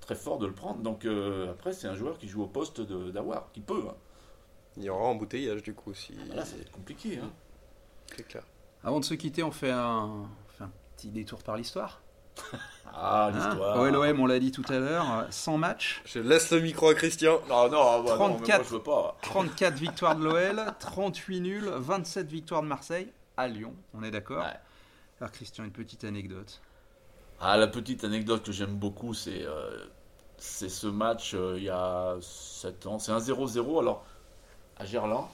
très 0.00 0.14
fort 0.14 0.38
de 0.38 0.46
le 0.46 0.54
prendre. 0.54 0.80
Donc 0.80 1.06
après, 1.50 1.72
c'est 1.74 1.86
un 1.86 1.94
joueur 1.94 2.16
qui 2.18 2.26
joue 2.26 2.42
au 2.42 2.46
poste 2.46 2.80
d'Awar, 2.80 3.50
qui 3.52 3.60
peut. 3.60 3.84
hein. 3.88 3.94
Il 4.76 4.84
y 4.84 4.90
aura 4.90 5.04
embouteillage 5.04 5.62
du 5.62 5.74
coup, 5.74 5.92
si... 5.94 6.12
Là, 6.34 6.44
ça 6.44 6.56
va 6.56 6.62
être 6.62 6.70
compliqué. 6.72 7.18
hein. 7.22 7.30
c'est 8.16 8.26
clair. 8.26 8.44
Avant 8.84 9.00
de 9.00 9.04
se 9.04 9.14
quitter, 9.14 9.42
on 9.42 9.50
fait 9.50 9.70
un, 9.70 10.04
on 10.06 10.28
fait 10.56 10.64
un 10.64 10.70
petit 10.96 11.08
détour 11.08 11.42
par 11.42 11.56
l'histoire. 11.56 12.00
Ah, 12.92 13.26
Hein 13.26 13.30
l'histoire. 13.36 13.78
OLOM, 13.78 14.18
on 14.18 14.26
l'a 14.26 14.40
dit 14.40 14.50
tout 14.50 14.64
à 14.68 14.78
l'heure, 14.80 15.24
100 15.30 15.58
matchs, 15.58 16.02
Je 16.04 16.18
laisse 16.18 16.50
le 16.50 16.60
micro 16.60 16.88
à 16.88 16.94
Christian. 16.94 17.38
Non, 17.48 17.68
non, 17.70 18.02
bah, 18.02 18.02
non, 18.02 18.02
mais 18.02 18.16
moi, 18.16 18.28
34. 18.38 18.64
je 18.64 18.70
veux 18.70 18.82
pas. 18.82 19.16
34 19.22 19.74
victoires 19.76 20.16
de 20.16 20.24
l'OL, 20.24 20.60
38 20.80 21.40
nuls, 21.40 21.70
27 21.76 22.26
victoires 22.28 22.62
de 22.62 22.66
Marseille 22.66 23.12
à 23.36 23.46
Lyon, 23.46 23.74
on 23.94 24.02
est 24.02 24.10
d'accord 24.10 24.42
Ouais. 24.44 24.58
Alors 25.20 25.30
Christian, 25.30 25.62
une 25.64 25.70
petite 25.70 26.02
anecdote. 26.02 26.60
Ah, 27.40 27.56
la 27.56 27.68
petite 27.68 28.02
anecdote 28.02 28.42
que 28.44 28.50
j'aime 28.50 28.74
beaucoup, 28.74 29.14
c'est 29.14 29.44
euh, 29.44 29.84
c'est 30.38 30.68
ce 30.68 30.88
match 30.88 31.34
euh, 31.34 31.54
il 31.58 31.64
y 31.64 31.70
a 31.70 32.16
7 32.20 32.86
ans. 32.86 32.98
C'est 32.98 33.12
un 33.12 33.18
0-0 33.18 33.78
alors 33.78 34.04
à 34.80 34.84
Gerland. 34.84 35.28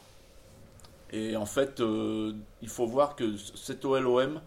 Et 1.13 1.37
en 1.37 1.47
fait, 1.47 1.81
euh, 1.81 2.33
il 2.63 2.69
faut 2.69 2.87
voir 2.87 3.15
que 3.15 3.37
cet 3.37 3.85
OLOM 3.85 4.41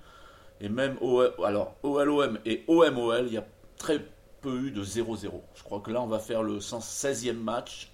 et 0.61 0.69
même 0.69 0.97
OL, 1.01 1.33
alors 1.43 1.75
OLOM 1.83 2.37
et 2.45 2.65
OMOL, 2.67 3.27
il 3.27 3.33
y 3.33 3.37
a 3.37 3.45
très 3.77 4.05
peu 4.41 4.55
eu 4.59 4.71
de 4.71 4.83
0-0. 4.83 5.31
Je 5.55 5.63
crois 5.63 5.79
que 5.79 5.91
là, 5.91 6.01
on 6.01 6.07
va 6.07 6.19
faire 6.19 6.43
le 6.43 6.59
116e 6.59 7.33
match. 7.33 7.91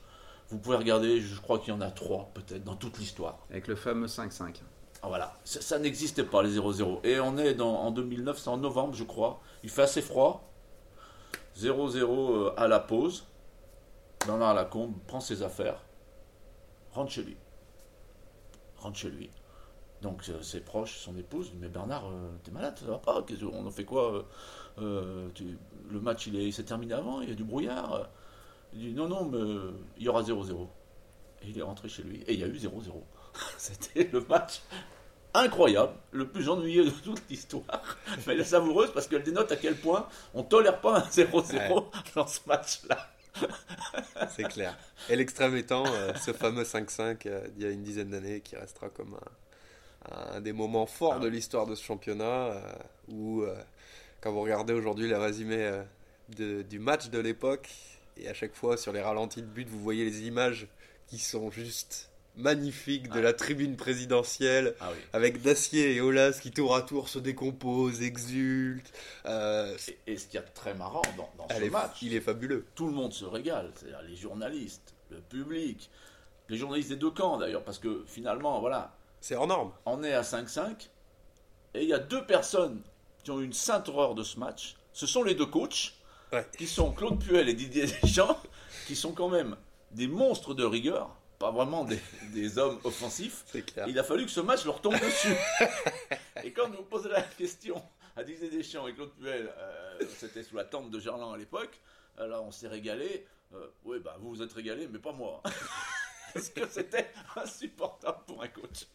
Vous 0.49 0.57
pouvez 0.57 0.77
regarder, 0.77 1.21
je 1.21 1.39
crois 1.39 1.59
qu'il 1.59 1.73
y 1.73 1.77
en 1.77 1.81
a 1.81 1.91
3 1.91 2.31
peut-être 2.33 2.63
dans 2.63 2.75
toute 2.75 2.97
l'histoire. 2.97 3.37
Avec 3.49 3.67
le 3.67 3.75
fameux 3.75 4.07
5-5. 4.07 4.61
Ah, 5.01 5.07
Voilà, 5.07 5.37
ça, 5.43 5.61
ça 5.61 5.77
n'existait 5.79 6.23
pas 6.23 6.41
les 6.41 6.57
0-0. 6.57 7.05
Et 7.05 7.19
on 7.19 7.37
est 7.37 7.53
dans, 7.53 7.75
en 7.75 7.91
2009, 7.91 8.37
c'est 8.37 8.49
en 8.49 8.57
novembre, 8.57 8.95
je 8.95 9.03
crois. 9.03 9.41
Il 9.63 9.69
fait 9.69 9.83
assez 9.83 10.01
froid. 10.01 10.49
0-0 11.59 11.97
euh, 12.01 12.53
à 12.57 12.67
la 12.67 12.79
pause. 12.79 13.25
Bernard 14.25 14.55
Lacombe 14.55 14.93
prend 15.07 15.19
ses 15.19 15.43
affaires, 15.43 15.77
rentre 16.95 17.11
chez 17.11 17.23
lui. 17.23 17.37
Rentre 18.77 18.97
chez 18.97 19.09
lui. 19.09 19.29
Donc 20.01 20.23
euh, 20.29 20.41
ses 20.41 20.59
proches, 20.61 20.97
son 20.97 21.15
épouse, 21.17 21.49
disent, 21.51 21.59
mais 21.59 21.67
Bernard, 21.67 22.05
euh, 22.07 22.29
t'es 22.43 22.51
malade, 22.51 22.77
ça 22.77 22.85
va 22.85 22.97
pas 22.97 23.23
On 23.53 23.65
en 23.65 23.71
fait 23.71 23.85
quoi 23.85 24.25
euh, 24.79 25.29
tu- 25.33 25.57
Le 25.89 25.99
match, 26.01 26.27
il 26.27 26.35
est- 26.35 26.47
il 26.47 26.53
s'est 26.53 26.63
terminé 26.65 26.93
avant, 26.93 27.21
il 27.21 27.29
y 27.29 27.31
a 27.31 27.35
du 27.35 27.43
brouillard. 27.43 28.09
Il 28.73 28.79
dit, 28.79 28.93
non, 28.93 29.07
non, 29.07 29.25
mais 29.25 29.39
il 29.97 30.03
y 30.03 30.09
aura 30.09 30.21
0-0. 30.23 30.67
Et 31.41 31.49
il 31.49 31.57
est 31.57 31.61
rentré 31.61 31.87
chez 31.89 32.03
lui, 32.03 32.21
et 32.27 32.33
il 32.33 32.39
y 32.39 32.43
a 32.43 32.47
eu 32.47 32.57
0-0. 32.57 33.03
C'était 33.57 34.09
le 34.11 34.21
match 34.21 34.61
incroyable, 35.33 35.93
le 36.11 36.27
plus 36.27 36.49
ennuyeux 36.49 36.85
de 36.85 36.89
toute 36.89 37.21
l'histoire. 37.29 37.97
Mais 38.25 38.33
elle 38.33 38.39
est 38.39 38.43
savoureuse 38.45 38.91
parce 38.93 39.07
qu'elle 39.07 39.23
dénote 39.23 39.51
à 39.51 39.57
quel 39.57 39.75
point 39.75 40.07
on 40.33 40.43
tolère 40.43 40.79
pas 40.81 40.99
un 40.99 41.01
0-0 41.09 41.85
dans 42.15 42.25
ce 42.27 42.39
match-là. 42.47 42.97
C'est 44.29 44.47
clair. 44.47 44.77
Et 45.09 45.15
l'extrême 45.15 45.55
étant 45.55 45.85
euh, 45.87 46.13
ce 46.15 46.33
fameux 46.33 46.63
5-5 46.63 47.27
euh, 47.27 47.47
d'il 47.49 47.63
y 47.63 47.67
a 47.67 47.71
une 47.71 47.83
dizaine 47.83 48.09
d'années 48.09 48.41
qui 48.41 48.55
restera 48.55 48.89
comme 48.89 49.17
un, 50.11 50.35
un 50.37 50.41
des 50.41 50.53
moments 50.53 50.85
forts 50.85 51.19
de 51.19 51.27
l'histoire 51.27 51.65
de 51.65 51.75
ce 51.75 51.83
championnat 51.83 52.23
euh, 52.25 52.73
où, 53.09 53.41
euh, 53.43 53.55
quand 54.21 54.31
vous 54.31 54.41
regardez 54.41 54.73
aujourd'hui 54.73 55.07
le 55.07 55.17
résumé 55.17 55.57
euh, 55.57 55.83
de- 56.37 56.61
du 56.63 56.79
match 56.79 57.09
de 57.09 57.19
l'époque, 57.19 57.69
et 58.17 58.27
à 58.29 58.33
chaque 58.33 58.53
fois 58.55 58.77
sur 58.77 58.93
les 58.93 59.01
ralentis 59.01 59.41
de 59.41 59.47
but, 59.47 59.67
vous 59.67 59.79
voyez 59.79 60.05
les 60.05 60.23
images 60.27 60.67
qui 61.07 61.19
sont 61.19 61.51
juste 61.51 62.09
magnifiques 62.37 63.09
de 63.09 63.19
la 63.19 63.33
tribune 63.33 63.75
présidentielle 63.75 64.75
Ah 64.79 64.89
oui. 64.91 64.97
avec 65.13 65.41
Dacier 65.41 65.95
et 65.95 66.01
Olas 66.01 66.39
qui 66.41 66.51
tour 66.51 66.75
à 66.75 66.81
tour 66.81 67.09
se 67.09 67.19
décomposent, 67.19 68.01
exultent. 68.01 68.91
Euh, 69.25 69.75
Et, 70.05 70.13
et 70.13 70.17
ce 70.17 70.25
qu'il 70.25 70.35
y 70.35 70.43
a 70.43 70.45
de 70.45 70.53
très 70.53 70.73
marrant 70.73 71.01
dans, 71.17 71.29
ce 71.49 71.61
est- 71.63 71.69
match, 71.69 71.97
il 72.01 72.13
est 72.15 72.21
fabuleux. 72.21 72.65
tout 72.75 72.87
le 72.87 72.93
monde 72.93 73.13
se 73.13 73.25
régale, 73.25 73.71
c'est-à-dire 73.75 74.01
les 74.07 74.15
journalistes, 74.15 74.93
le 75.09 75.17
public, 75.21 75.89
les 76.49 76.57
journalistes 76.57 76.89
des 76.89 76.95
deux 76.95 77.11
camps 77.11 77.37
d'ailleurs, 77.37 77.63
parce 77.63 77.79
que 77.79 78.03
finalement, 78.07 78.59
voilà, 78.59 78.95
C'est 79.21 79.35
hors 79.35 79.47
norme. 79.47 79.71
on 79.85 80.03
est 80.03 80.13
à 80.13 80.21
5-5, 80.23 80.89
et 81.73 81.83
il 81.83 81.89
y 81.89 81.93
a 81.93 81.99
deux 81.99 82.25
personnes 82.25 82.81
qui 83.23 83.31
ont 83.31 83.39
eu 83.41 83.45
une 83.45 83.53
sainte 83.53 83.89
horreur 83.89 84.13
de 84.15 84.23
ce 84.23 84.39
match. 84.39 84.75
Ce 84.93 85.07
sont 85.07 85.23
les 85.23 85.35
deux 85.35 85.45
coachs, 85.47 85.93
Ouais. 86.33 86.45
qui 86.57 86.67
sont 86.67 86.91
Claude 86.91 87.19
Puel 87.23 87.47
et 87.49 87.53
Didier 87.53 87.85
Deschamps, 88.01 88.37
qui 88.87 88.95
sont 88.95 89.11
quand 89.13 89.29
même 89.29 89.55
des 89.91 90.07
monstres 90.07 90.53
de 90.53 90.63
rigueur, 90.65 91.15
pas 91.39 91.51
vraiment 91.51 91.85
des, 91.85 91.99
des 92.33 92.57
hommes 92.57 92.79
offensifs. 92.83 93.45
Clair. 93.51 93.87
Il 93.87 93.97
a 93.99 94.03
fallu 94.03 94.25
que 94.25 94.31
ce 94.31 94.39
match 94.39 94.65
leur 94.65 94.81
tombe 94.81 94.99
dessus. 94.99 95.35
et 96.43 96.51
quand 96.51 96.69
vous 96.69 96.83
posez 96.83 97.09
la 97.09 97.21
question 97.21 97.81
à 98.15 98.23
Didier 98.23 98.49
Deschamps 98.49 98.87
et 98.87 98.93
Claude 98.93 99.11
Puel, 99.19 99.51
euh, 99.57 99.99
c'était 100.17 100.43
sous 100.43 100.55
la 100.55 100.63
tente 100.63 100.89
de 100.89 100.99
Gerland 100.99 101.33
à 101.33 101.37
l'époque, 101.37 101.79
alors 102.17 102.45
on 102.45 102.51
s'est 102.51 102.67
régalé. 102.67 103.25
Euh, 103.53 103.67
oui, 103.83 103.99
bah 103.99 104.17
vous 104.19 104.29
vous 104.29 104.41
êtes 104.41 104.53
régalé, 104.53 104.87
mais 104.91 104.99
pas 104.99 105.11
moi. 105.11 105.41
Parce 106.33 106.49
que 106.49 106.67
c'était 106.67 107.11
insupportable 107.37 108.19
pour 108.27 108.43
un 108.43 108.49
coach. 108.49 108.87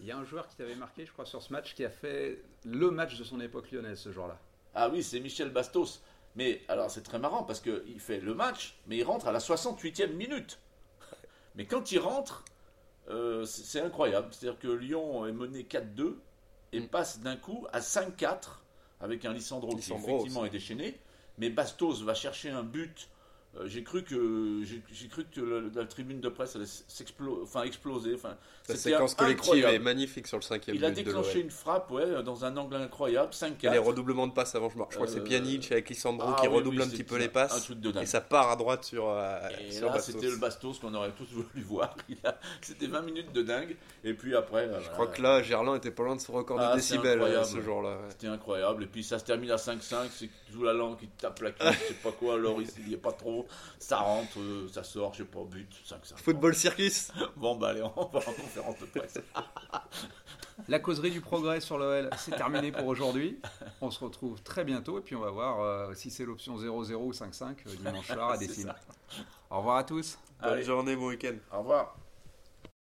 Il 0.00 0.06
y 0.06 0.10
a 0.10 0.16
un 0.16 0.24
joueur 0.24 0.48
qui 0.48 0.56
t'avait 0.56 0.74
marqué, 0.74 1.06
je 1.06 1.12
crois, 1.12 1.26
sur 1.26 1.40
ce 1.40 1.52
match, 1.52 1.74
qui 1.74 1.84
a 1.84 1.90
fait 1.90 2.42
le 2.64 2.90
match 2.90 3.16
de 3.16 3.22
son 3.22 3.40
époque 3.40 3.70
lyonnaise 3.70 4.00
ce 4.00 4.10
jour-là. 4.10 4.36
Ah 4.74 4.88
oui, 4.88 5.04
c'est 5.04 5.20
Michel 5.20 5.50
Bastos. 5.50 6.02
Mais 6.34 6.62
alors 6.68 6.90
c'est 6.90 7.02
très 7.02 7.18
marrant 7.18 7.42
parce 7.42 7.60
qu'il 7.60 8.00
fait 8.00 8.20
le 8.20 8.34
match, 8.34 8.76
mais 8.86 8.98
il 8.98 9.02
rentre 9.04 9.26
à 9.28 9.32
la 9.32 9.38
68e 9.38 10.12
minute. 10.12 10.58
Mais 11.54 11.66
quand 11.66 11.90
il 11.92 11.98
rentre, 11.98 12.44
euh, 13.08 13.44
c'est 13.44 13.80
incroyable. 13.80 14.28
C'est-à-dire 14.32 14.58
que 14.58 14.68
Lyon 14.68 15.26
est 15.26 15.32
mené 15.32 15.64
4-2 15.64 16.18
et 16.72 16.80
Mm. 16.80 16.88
passe 16.88 17.20
d'un 17.20 17.36
coup 17.36 17.66
à 17.72 17.80
5-4 17.80 18.62
avec 19.00 19.24
un 19.24 19.32
Lissandro, 19.32 19.74
Lissandro 19.74 20.06
qui 20.06 20.12
effectivement 20.12 20.44
est 20.44 20.50
déchaîné. 20.50 20.98
Mais 21.38 21.50
Bastos 21.50 22.02
va 22.02 22.14
chercher 22.14 22.50
un 22.50 22.62
but. 22.62 23.08
Euh, 23.56 23.66
j'ai 23.66 23.82
cru 23.82 24.02
que 24.04 24.60
j'ai 24.92 25.08
cru 25.08 25.24
que 25.24 25.40
le- 25.40 25.72
la 25.74 25.86
tribune 25.86 26.20
de 26.20 26.28
presse 26.28 26.54
allait 26.54 26.66
s'explo- 26.66 27.42
enfin 27.42 27.62
exploser. 27.62 28.14
Enfin, 28.14 28.36
La 28.68 28.76
séquence 28.76 29.14
collective 29.14 29.44
incroyable. 29.54 29.74
est 29.74 29.78
magnifique 29.78 30.26
sur 30.26 30.36
le 30.36 30.42
cinquième 30.42 30.76
Il 30.76 30.84
a 30.84 30.90
déclenché 30.90 31.40
une 31.40 31.50
frappe, 31.50 31.90
ouais, 31.90 32.22
dans 32.22 32.44
un 32.44 32.54
angle 32.58 32.76
incroyable, 32.76 33.30
Et 33.32 33.34
5-4. 33.36 33.72
les 33.72 33.78
redoublements 33.78 34.26
de 34.26 34.32
passes 34.34 34.54
avant, 34.54 34.68
je, 34.68 34.76
me- 34.76 34.84
je 34.90 34.94
crois 34.96 35.06
que 35.06 35.12
c'est 35.12 35.20
Euh, 35.20 35.24
Pjanic 35.24 35.72
avec 35.72 35.88
Lissandro 35.88 36.28
Ah 36.36 36.40
qui 36.42 36.46
oui, 36.48 36.54
redouble 36.56 36.76
oui, 36.76 36.82
un 36.82 36.88
petit 36.90 37.04
peu 37.04 37.16
les 37.16 37.24
Un 37.24 37.28
passes. 37.28 37.64
truc 37.64 37.80
de 37.80 37.90
dingue. 37.90 38.02
Et 38.02 38.06
ça 38.06 38.20
part 38.20 38.50
à 38.50 38.56
droite 38.56 38.84
sur, 38.84 39.08
euh, 39.08 39.38
Et 39.66 39.72
sur 39.72 39.86
là, 39.86 39.92
Bastos. 39.94 40.14
c'était 40.14 40.30
le 40.30 40.36
Bastos 40.36 40.78
qu'on 40.78 40.92
aurait 40.92 41.12
tous 41.12 41.28
voulu 41.32 41.62
voir. 41.64 41.96
A- 42.24 42.38
C'était 42.60 42.86
20 42.86 43.00
minutes 43.00 43.32
de 43.32 43.40
dingue. 43.40 43.76
Et 44.04 44.12
puis 44.12 44.36
après, 44.36 44.68
Je 44.84 44.90
crois 44.90 45.06
que 45.06 45.22
là, 45.22 45.42
Gerland 45.42 45.74
était 45.76 45.90
pas 45.90 46.02
loin 46.02 46.16
de 46.16 46.20
son 46.20 46.34
record 46.34 46.58
Ah, 46.60 46.76
de 46.76 46.80
c'est 46.80 46.98
décibels 46.98 47.22
ce 47.46 47.62
jour-là. 47.62 47.92
ouais. 47.96 47.96
C'était 48.10 48.26
incroyable. 48.28 48.82
Et 48.84 48.86
puis 48.86 49.02
ça 49.02 49.18
se 49.18 49.24
termine 49.24 49.50
à 49.52 49.56
5-5. 49.56 50.10
C'est 50.14 50.28
tout 50.52 50.62
la 50.64 50.74
langue 50.74 50.98
qui 50.98 51.08
tape 51.08 51.40
la 51.40 51.52
cuisse, 51.52 51.72
je 51.82 51.88
sais 51.88 51.94
pas 52.02 52.12
quoi. 52.12 52.34
Alors 52.34 52.60
il 52.60 52.84
n'y 52.86 52.92
est 52.92 52.98
pas 52.98 53.12
trop. 53.12 53.37
Ça 53.78 53.98
rentre, 53.98 54.38
euh, 54.38 54.68
ça 54.72 54.82
sort, 54.84 55.12
je 55.14 55.18
sais 55.18 55.24
pas, 55.28 55.44
but, 55.44 55.68
5-5. 55.86 56.16
Football 56.16 56.54
Circus 56.54 57.10
Bon, 57.36 57.56
bah 57.56 57.68
allez, 57.68 57.82
on 57.82 57.88
va 58.06 58.18
en 58.18 58.32
conférence 58.32 58.78
de 58.78 58.86
presse. 58.86 59.18
La 60.68 60.80
causerie 60.80 61.10
du 61.12 61.20
progrès 61.20 61.60
sur 61.60 61.78
l'OL, 61.78 62.10
c'est 62.18 62.32
terminé 62.36 62.72
pour 62.72 62.86
aujourd'hui. 62.86 63.38
On 63.80 63.90
se 63.90 64.04
retrouve 64.04 64.42
très 64.42 64.64
bientôt 64.64 64.98
et 64.98 65.02
puis 65.02 65.14
on 65.14 65.20
va 65.20 65.30
voir 65.30 65.60
euh, 65.60 65.94
si 65.94 66.10
c'est 66.10 66.24
l'option 66.24 66.56
0-0 66.56 66.94
ou 66.94 67.12
5-5 67.12 67.44
euh, 67.44 67.54
dimanche 67.76 68.06
soir 68.06 68.30
à 68.30 68.38
Dessine. 68.38 68.74
Au 69.50 69.58
revoir 69.58 69.76
à 69.76 69.84
tous. 69.84 70.18
Bonne 70.42 70.52
Allez, 70.52 70.64
journée, 70.64 70.96
bon 70.96 71.08
week-end. 71.08 71.36
au 71.52 71.58
revoir. 71.58 71.96